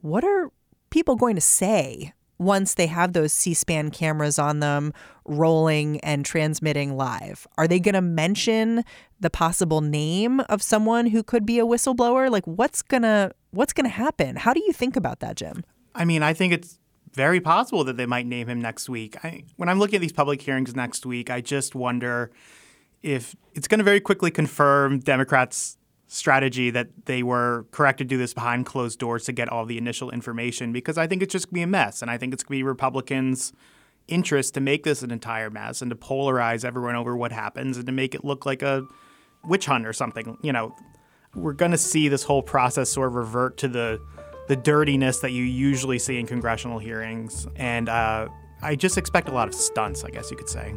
what 0.00 0.24
are 0.24 0.50
people 0.90 1.16
going 1.16 1.35
to 1.35 1.40
say 1.40 2.12
once 2.42 2.74
they 2.74 2.87
have 2.87 3.12
those 3.12 3.33
C 3.33 3.55
SPAN 3.55 3.90
cameras 3.90 4.38
on 4.38 4.61
them 4.61 4.92
rolling 5.24 6.00
and 6.00 6.24
transmitting 6.24 6.96
live? 6.96 7.46
Are 7.57 7.68
they 7.68 7.81
going 7.81 7.94
to 7.94 8.02
mention 8.02 8.85
the 9.20 9.31
possible 9.31 9.81
name 9.81 10.40
of 10.48 10.62
someone 10.62 11.07
who 11.07 11.22
could 11.22 11.46
be 11.46 11.59
a 11.59 11.64
whistleblower? 11.64 12.31
Like 12.31 12.46
what's 12.46 12.83
going 12.83 13.02
to 13.02 13.33
what's 13.50 13.72
going 13.72 13.85
to 13.85 13.90
happen? 13.90 14.37
How 14.37 14.52
do 14.52 14.62
you 14.64 14.72
think 14.72 14.96
about 14.96 15.20
that, 15.20 15.37
Jim? 15.37 15.64
I 15.94 16.05
mean, 16.05 16.22
I 16.22 16.33
think 16.33 16.52
it's 16.52 16.78
very 17.12 17.40
possible 17.40 17.85
that 17.85 17.96
they 17.96 18.07
might 18.07 18.26
name 18.26 18.48
him 18.48 18.61
next 18.61 18.88
week. 18.88 19.22
I, 19.24 19.44
when 19.57 19.68
I'm 19.68 19.78
looking 19.78 19.96
at 19.96 20.00
these 20.00 20.12
public 20.12 20.40
hearings 20.40 20.74
next 20.74 21.05
week, 21.05 21.31
I 21.31 21.40
just 21.40 21.74
wonder 21.74 22.31
if 23.02 23.37
it's 23.55 23.68
going 23.68 23.78
to 23.78 23.85
very 23.85 24.00
quickly 24.00 24.31
confirm 24.31 25.00
Democrats' 25.00 25.76
strategy 26.12 26.68
that 26.68 26.88
they 27.07 27.22
were 27.22 27.64
correct 27.70 27.96
to 27.96 28.05
do 28.05 28.18
this 28.18 28.35
behind 28.35 28.66
closed 28.66 28.98
doors 28.98 29.25
to 29.25 29.33
get 29.33 29.48
all 29.48 29.64
the 29.64 29.79
initial 29.79 30.11
information 30.11 30.70
because 30.70 30.98
I 30.98 31.07
think 31.07 31.22
it's 31.22 31.33
just 31.33 31.46
going 31.46 31.53
to 31.53 31.55
be 31.55 31.62
a 31.62 31.66
mess. 31.66 32.03
And 32.03 32.11
I 32.11 32.18
think 32.18 32.35
it's 32.35 32.42
going 32.42 32.59
to 32.59 32.59
be 32.59 32.62
Republicans' 32.64 33.55
interest 34.09 34.53
to 34.55 34.61
make 34.61 34.85
this 34.85 35.03
an 35.03 35.11
entire 35.11 35.48
mess 35.48 35.81
and 35.81 35.90
to 35.90 35.96
polarize 35.96 36.66
everyone 36.66 36.96
over 36.96 37.16
what 37.16 37.33
happens 37.33 37.79
and 37.79 37.87
to 37.87 37.92
make 37.92 38.14
it 38.14 38.27
look 38.27 38.44
like 38.44 38.61
a 38.61 38.87
witch 39.42 39.64
hunt 39.64 39.87
or 39.87 39.94
something. 39.94 40.37
You 40.42 40.53
know, 40.53 40.77
we're 41.35 41.55
going 41.55 41.70
to 41.70 41.79
see 41.79 42.09
this 42.09 42.25
whole 42.25 42.42
process 42.42 42.90
sort 42.90 43.09
of 43.09 43.14
revert 43.14 43.57
to 43.59 43.68
the 43.68 43.98
the 44.48 44.57
dirtiness 44.57 45.20
that 45.20 45.31
you 45.31 45.44
usually 45.44 45.98
see 45.98 46.18
in 46.18 46.27
congressional 46.27 46.79
hearings, 46.79 47.46
and 47.57 47.88
uh, 47.88 48.29
I 48.61 48.75
just 48.75 48.98
expect 48.98 49.29
a 49.29 49.33
lot 49.33 49.48
of 49.48 49.55
stunts. 49.55 50.05
I 50.05 50.11
guess 50.11 50.31
you 50.31 50.37
could 50.37 50.48
say. 50.48 50.75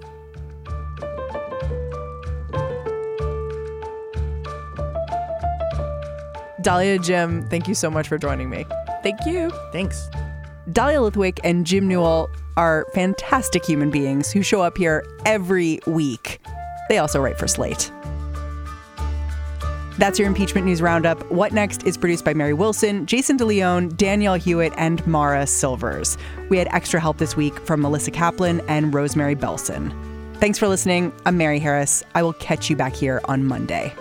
Dahlia, 6.65 6.97
Jim, 6.97 7.47
thank 7.47 7.67
you 7.67 7.75
so 7.75 7.91
much 7.91 8.07
for 8.07 8.17
joining 8.17 8.49
me. 8.49 8.65
Thank 9.03 9.23
you. 9.27 9.51
Thanks. 9.71 10.09
Dahlia 10.71 10.97
Lithwick 10.97 11.39
and 11.43 11.63
Jim 11.63 11.87
Newell 11.87 12.27
are 12.57 12.87
fantastic 12.95 13.63
human 13.63 13.91
beings 13.91 14.31
who 14.31 14.41
show 14.41 14.63
up 14.63 14.75
here 14.75 15.05
every 15.27 15.79
week. 15.85 16.41
They 16.89 16.97
also 16.97 17.21
write 17.21 17.37
for 17.37 17.47
Slate. 17.47 17.91
That's 19.99 20.17
your 20.17 20.27
impeachment 20.27 20.65
news 20.65 20.81
roundup. 20.81 21.31
What 21.31 21.53
Next 21.53 21.83
is 21.83 21.97
produced 21.97 22.25
by 22.25 22.33
Mary 22.33 22.53
Wilson, 22.53 23.05
Jason 23.05 23.37
DeLeon, 23.37 23.95
Danielle 23.95 24.33
Hewitt, 24.33 24.73
and 24.75 25.05
Mara 25.05 25.45
Silvers. 25.45 26.17
We 26.49 26.57
had 26.57 26.67
extra 26.71 26.99
help 26.99 27.19
this 27.19 27.37
week 27.37 27.59
from 27.59 27.81
Melissa 27.81 28.09
Kaplan 28.09 28.61
and 28.67 28.91
Rosemary 28.91 29.35
Belson. 29.35 29.93
Thanks 30.37 30.57
for 30.57 30.67
listening. 30.67 31.13
I'm 31.27 31.37
Mary 31.37 31.59
Harris. 31.59 32.01
I 32.15 32.23
will 32.23 32.33
catch 32.33 32.71
you 32.71 32.75
back 32.75 32.95
here 32.95 33.21
on 33.25 33.45
Monday. 33.45 33.93